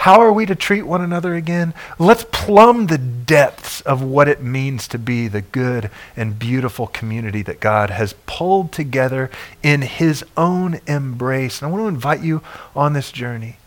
How 0.00 0.22
are 0.22 0.32
we 0.32 0.46
to 0.46 0.54
treat 0.54 0.84
one 0.84 1.02
another 1.02 1.34
again? 1.34 1.74
Let's 1.98 2.24
plumb 2.32 2.86
the 2.86 2.96
depths 2.96 3.82
of 3.82 4.02
what 4.02 4.28
it 4.28 4.42
means 4.42 4.88
to 4.88 4.98
be 4.98 5.28
the 5.28 5.42
good 5.42 5.90
and 6.16 6.38
beautiful 6.38 6.86
community 6.86 7.42
that 7.42 7.60
God 7.60 7.90
has 7.90 8.14
pulled 8.24 8.72
together 8.72 9.30
in 9.62 9.82
His 9.82 10.24
own 10.38 10.80
embrace. 10.86 11.60
And 11.60 11.68
I 11.68 11.70
want 11.70 11.84
to 11.84 11.88
invite 11.88 12.22
you 12.22 12.40
on 12.74 12.94
this 12.94 13.12
journey. 13.12 13.58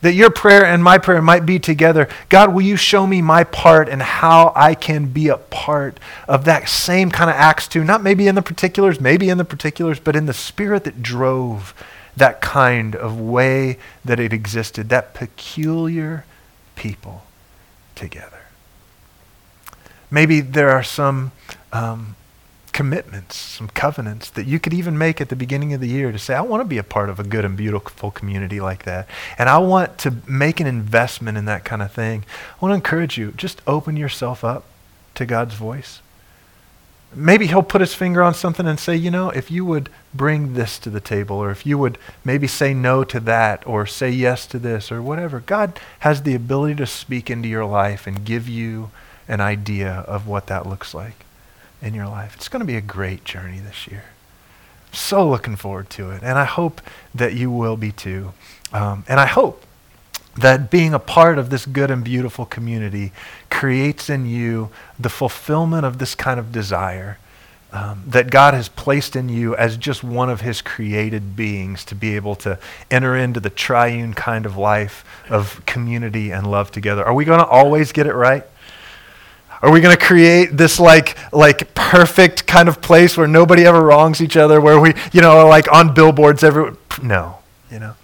That 0.00 0.14
your 0.14 0.30
prayer 0.30 0.66
and 0.66 0.82
my 0.82 0.98
prayer 0.98 1.22
might 1.22 1.46
be 1.46 1.60
together. 1.60 2.08
God, 2.30 2.52
will 2.52 2.62
you 2.62 2.76
show 2.76 3.06
me 3.06 3.22
my 3.22 3.44
part 3.44 3.88
and 3.88 4.02
how 4.02 4.52
I 4.56 4.74
can 4.74 5.12
be 5.12 5.28
a 5.28 5.36
part 5.36 6.00
of 6.26 6.46
that 6.46 6.68
same 6.68 7.12
kind 7.12 7.30
of 7.30 7.36
Acts 7.36 7.68
2? 7.68 7.84
Not 7.84 8.02
maybe 8.02 8.26
in 8.26 8.34
the 8.34 8.42
particulars, 8.42 9.00
maybe 9.00 9.28
in 9.28 9.38
the 9.38 9.44
particulars, 9.44 10.00
but 10.00 10.16
in 10.16 10.26
the 10.26 10.34
spirit 10.34 10.82
that 10.82 11.00
drove 11.00 11.74
that 12.16 12.40
kind 12.40 12.94
of 12.96 13.20
way 13.20 13.78
that 14.04 14.20
it 14.20 14.32
existed, 14.32 14.88
that 14.88 15.14
peculiar 15.14 16.24
people 16.76 17.24
together. 17.94 18.40
Maybe 20.10 20.40
there 20.40 20.70
are 20.70 20.82
some 20.82 21.32
um, 21.72 22.16
commitments, 22.72 23.36
some 23.36 23.68
covenants 23.68 24.30
that 24.30 24.46
you 24.46 24.58
could 24.58 24.72
even 24.72 24.96
make 24.96 25.20
at 25.20 25.28
the 25.28 25.36
beginning 25.36 25.72
of 25.72 25.80
the 25.80 25.88
year 25.88 26.10
to 26.10 26.18
say, 26.18 26.34
I 26.34 26.40
want 26.40 26.62
to 26.62 26.64
be 26.64 26.78
a 26.78 26.82
part 26.82 27.10
of 27.10 27.20
a 27.20 27.22
good 27.22 27.44
and 27.44 27.56
beautiful 27.56 28.10
community 28.10 28.60
like 28.60 28.84
that. 28.84 29.08
And 29.38 29.48
I 29.48 29.58
want 29.58 29.98
to 29.98 30.16
make 30.26 30.60
an 30.60 30.66
investment 30.66 31.36
in 31.36 31.44
that 31.44 31.64
kind 31.64 31.82
of 31.82 31.92
thing. 31.92 32.24
I 32.54 32.64
want 32.64 32.72
to 32.72 32.76
encourage 32.76 33.18
you, 33.18 33.32
just 33.32 33.60
open 33.66 33.96
yourself 33.96 34.44
up 34.44 34.64
to 35.14 35.26
God's 35.26 35.54
voice. 35.54 36.00
Maybe 37.14 37.46
he'll 37.46 37.62
put 37.62 37.80
his 37.80 37.94
finger 37.94 38.22
on 38.22 38.34
something 38.34 38.66
and 38.66 38.78
say, 38.78 38.94
you 38.94 39.10
know, 39.10 39.30
if 39.30 39.50
you 39.50 39.64
would 39.64 39.88
bring 40.14 40.54
this 40.54 40.78
to 40.80 40.90
the 40.90 41.00
table, 41.00 41.36
or 41.36 41.50
if 41.50 41.66
you 41.66 41.76
would 41.78 41.98
maybe 42.24 42.46
say 42.46 42.72
no 42.72 43.02
to 43.04 43.18
that, 43.20 43.66
or 43.66 43.86
say 43.86 44.10
yes 44.10 44.46
to 44.46 44.58
this, 44.58 44.92
or 44.92 45.02
whatever. 45.02 45.40
God 45.40 45.80
has 46.00 46.22
the 46.22 46.34
ability 46.34 46.76
to 46.76 46.86
speak 46.86 47.30
into 47.30 47.48
your 47.48 47.64
life 47.64 48.06
and 48.06 48.24
give 48.24 48.48
you 48.48 48.90
an 49.28 49.40
idea 49.40 50.04
of 50.06 50.26
what 50.26 50.46
that 50.46 50.66
looks 50.66 50.94
like 50.94 51.24
in 51.82 51.94
your 51.94 52.06
life. 52.06 52.34
It's 52.36 52.48
going 52.48 52.60
to 52.60 52.66
be 52.66 52.76
a 52.76 52.80
great 52.80 53.24
journey 53.24 53.58
this 53.58 53.86
year. 53.86 54.04
So 54.92 55.28
looking 55.28 55.56
forward 55.56 55.90
to 55.90 56.10
it. 56.10 56.22
And 56.22 56.38
I 56.38 56.44
hope 56.44 56.80
that 57.14 57.34
you 57.34 57.50
will 57.50 57.76
be 57.76 57.92
too. 57.92 58.32
Um, 58.72 59.04
and 59.08 59.20
I 59.20 59.26
hope 59.26 59.64
that 60.36 60.70
being 60.70 60.94
a 60.94 60.98
part 60.98 61.38
of 61.38 61.50
this 61.50 61.66
good 61.66 61.90
and 61.90 62.04
beautiful 62.04 62.46
community 62.46 63.12
creates 63.50 64.08
in 64.08 64.26
you 64.26 64.70
the 64.98 65.08
fulfillment 65.08 65.84
of 65.84 65.98
this 65.98 66.14
kind 66.14 66.38
of 66.38 66.52
desire 66.52 67.18
um, 67.72 68.02
that 68.06 68.30
God 68.30 68.54
has 68.54 68.68
placed 68.68 69.14
in 69.14 69.28
you 69.28 69.54
as 69.54 69.76
just 69.76 70.02
one 70.02 70.28
of 70.28 70.40
his 70.40 70.60
created 70.60 71.36
beings 71.36 71.84
to 71.86 71.94
be 71.94 72.16
able 72.16 72.34
to 72.36 72.58
enter 72.90 73.16
into 73.16 73.38
the 73.38 73.50
triune 73.50 74.14
kind 74.14 74.44
of 74.44 74.56
life 74.56 75.04
of 75.28 75.64
community 75.66 76.32
and 76.32 76.50
love 76.50 76.72
together. 76.72 77.04
Are 77.04 77.14
we 77.14 77.24
going 77.24 77.38
to 77.38 77.46
always 77.46 77.92
get 77.92 78.06
it 78.06 78.14
right? 78.14 78.44
Are 79.62 79.70
we 79.70 79.80
going 79.80 79.96
to 79.96 80.02
create 80.02 80.56
this 80.56 80.80
like 80.80 81.16
like 81.32 81.74
perfect 81.74 82.46
kind 82.46 82.68
of 82.68 82.80
place 82.80 83.16
where 83.16 83.28
nobody 83.28 83.66
ever 83.66 83.82
wrongs 83.82 84.20
each 84.20 84.36
other, 84.36 84.60
where 84.60 84.80
we, 84.80 84.94
you 85.12 85.20
know, 85.20 85.46
like 85.46 85.70
on 85.70 85.92
billboards 85.92 86.42
every 86.42 86.72
no, 87.02 87.38
you 87.70 87.78
know. 87.78 87.94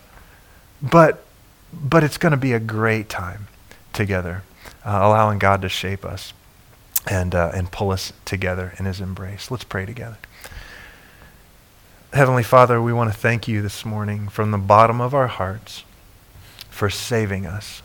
But 0.82 1.24
but 1.82 2.02
it's 2.02 2.18
going 2.18 2.32
to 2.32 2.36
be 2.36 2.52
a 2.52 2.60
great 2.60 3.08
time 3.08 3.48
together, 3.92 4.42
uh, 4.84 4.98
allowing 5.02 5.38
God 5.38 5.62
to 5.62 5.68
shape 5.68 6.04
us 6.04 6.32
and, 7.08 7.34
uh, 7.34 7.50
and 7.54 7.70
pull 7.70 7.90
us 7.90 8.12
together 8.24 8.72
in 8.78 8.84
his 8.84 9.00
embrace. 9.00 9.50
Let's 9.50 9.64
pray 9.64 9.86
together. 9.86 10.18
Heavenly 12.12 12.42
Father, 12.42 12.80
we 12.80 12.92
want 12.92 13.12
to 13.12 13.18
thank 13.18 13.46
you 13.46 13.62
this 13.62 13.84
morning 13.84 14.28
from 14.28 14.50
the 14.50 14.58
bottom 14.58 15.00
of 15.00 15.14
our 15.14 15.26
hearts 15.26 15.84
for 16.70 16.88
saving 16.88 17.46
us, 17.46 17.82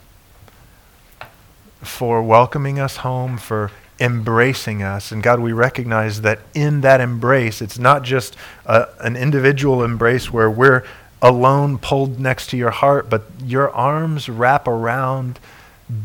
for 1.82 2.22
welcoming 2.24 2.80
us 2.80 2.98
home, 2.98 3.38
for 3.38 3.72
embracing 4.00 4.82
us. 4.82 5.12
And 5.12 5.22
God, 5.22 5.40
we 5.40 5.52
recognize 5.54 6.22
that 6.22 6.40
in 6.54 6.82
that 6.82 7.02
embrace, 7.02 7.62
it's 7.62 7.78
not 7.78 8.04
just 8.04 8.36
a, 8.66 8.88
an 9.00 9.16
individual 9.16 9.84
embrace 9.84 10.32
where 10.32 10.50
we're 10.50 10.84
alone 11.22 11.78
pulled 11.78 12.20
next 12.20 12.48
to 12.48 12.58
your 12.58 12.72
heart, 12.72 13.10
but 13.10 13.24
your 13.44 13.70
arms 13.70 14.28
wrap 14.28 14.68
around 14.68 15.40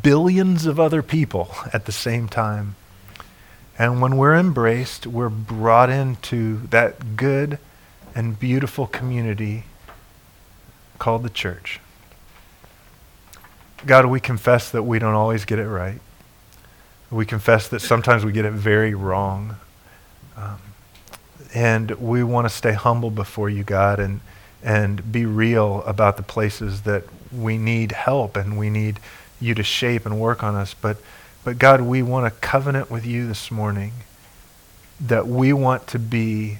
billions 0.02 0.66
of 0.66 0.79
other 0.79 1.02
people 1.02 1.55
at 1.72 1.87
the 1.87 1.92
same 1.92 2.29
time. 2.29 2.74
And 3.79 4.00
when 4.00 4.16
we're 4.16 4.35
embraced, 4.35 5.07
we're 5.07 5.29
brought 5.29 5.90
into 5.90 6.66
that 6.68 7.16
good 7.16 7.59
and 8.14 8.38
beautiful 8.38 8.87
community 8.87 9.64
called 10.98 11.22
the 11.22 11.31
church. 11.31 11.81
God, 13.85 14.07
we 14.07 14.20
confess 14.20 14.70
that 14.70 14.83
we 14.83 14.98
don't 14.98 15.14
always 15.14 15.44
get 15.44 15.59
it 15.59 15.68
right. 15.68 16.00
We 17.11 17.26
confess 17.26 17.68
that 17.68 17.81
sometimes 17.81 18.24
we 18.24 18.33
get 18.33 18.44
it 18.44 18.52
very 18.52 18.94
wrong. 18.94 19.57
Um, 20.37 20.59
and 21.55 21.90
we 21.92 22.24
want 22.24 22.46
to 22.46 22.55
stay 22.55 22.72
humble 22.72 23.11
before 23.11 23.48
you, 23.48 23.62
God, 23.62 24.00
and 24.00 24.20
and 24.62 25.12
be 25.12 25.27
real 25.27 25.83
about 25.83 26.16
the 26.16 26.23
places 26.23 26.83
that 26.83 27.05
we 27.33 27.59
need 27.59 27.92
help 27.92 28.37
and 28.37 28.59
we 28.59 28.71
need 28.71 28.99
you 29.40 29.55
to 29.55 29.62
shape 29.62 30.07
and 30.07 30.19
work 30.19 30.42
on 30.42 30.55
us. 30.55 30.75
But, 30.75 30.97
but 31.45 31.59
God, 31.59 31.83
we 31.83 32.03
want 32.03 32.33
to 32.33 32.40
covenant 32.40 32.90
with 32.90 33.05
you 33.05 33.27
this 33.27 33.51
morning 33.51 33.92
that 35.01 35.27
we 35.27 35.53
want 35.53 35.87
to 35.88 35.99
be 35.99 36.59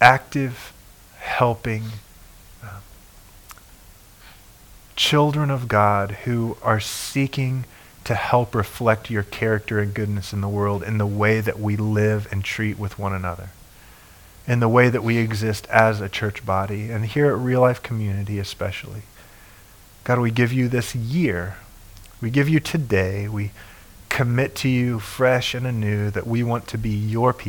active, 0.00 0.72
helping 1.18 1.84
uh, 2.62 2.80
children 4.96 5.50
of 5.50 5.68
God 5.68 6.12
who 6.24 6.56
are 6.62 6.80
seeking 6.80 7.64
to 8.04 8.14
help 8.14 8.54
reflect 8.54 9.10
your 9.10 9.22
character 9.22 9.78
and 9.78 9.94
goodness 9.94 10.32
in 10.32 10.40
the 10.40 10.48
world 10.48 10.82
in 10.82 10.98
the 10.98 11.06
way 11.06 11.40
that 11.40 11.58
we 11.58 11.76
live 11.76 12.28
and 12.30 12.44
treat 12.44 12.78
with 12.78 12.98
one 12.98 13.12
another 13.12 13.50
in 14.50 14.58
the 14.58 14.68
way 14.68 14.88
that 14.88 15.04
we 15.04 15.16
exist 15.16 15.64
as 15.68 16.00
a 16.00 16.08
church 16.08 16.44
body, 16.44 16.90
and 16.90 17.06
here 17.06 17.26
at 17.26 17.38
Real 17.38 17.60
Life 17.60 17.84
Community 17.84 18.40
especially. 18.40 19.02
God, 20.02 20.18
we 20.18 20.32
give 20.32 20.52
you 20.52 20.66
this 20.66 20.92
year. 20.92 21.54
We 22.20 22.30
give 22.30 22.48
you 22.48 22.58
today. 22.58 23.28
We 23.28 23.52
commit 24.08 24.56
to 24.56 24.68
you 24.68 24.98
fresh 24.98 25.54
and 25.54 25.68
anew 25.68 26.10
that 26.10 26.26
we 26.26 26.42
want 26.42 26.66
to 26.66 26.78
be 26.78 26.90
your 26.90 27.32
people 27.32 27.48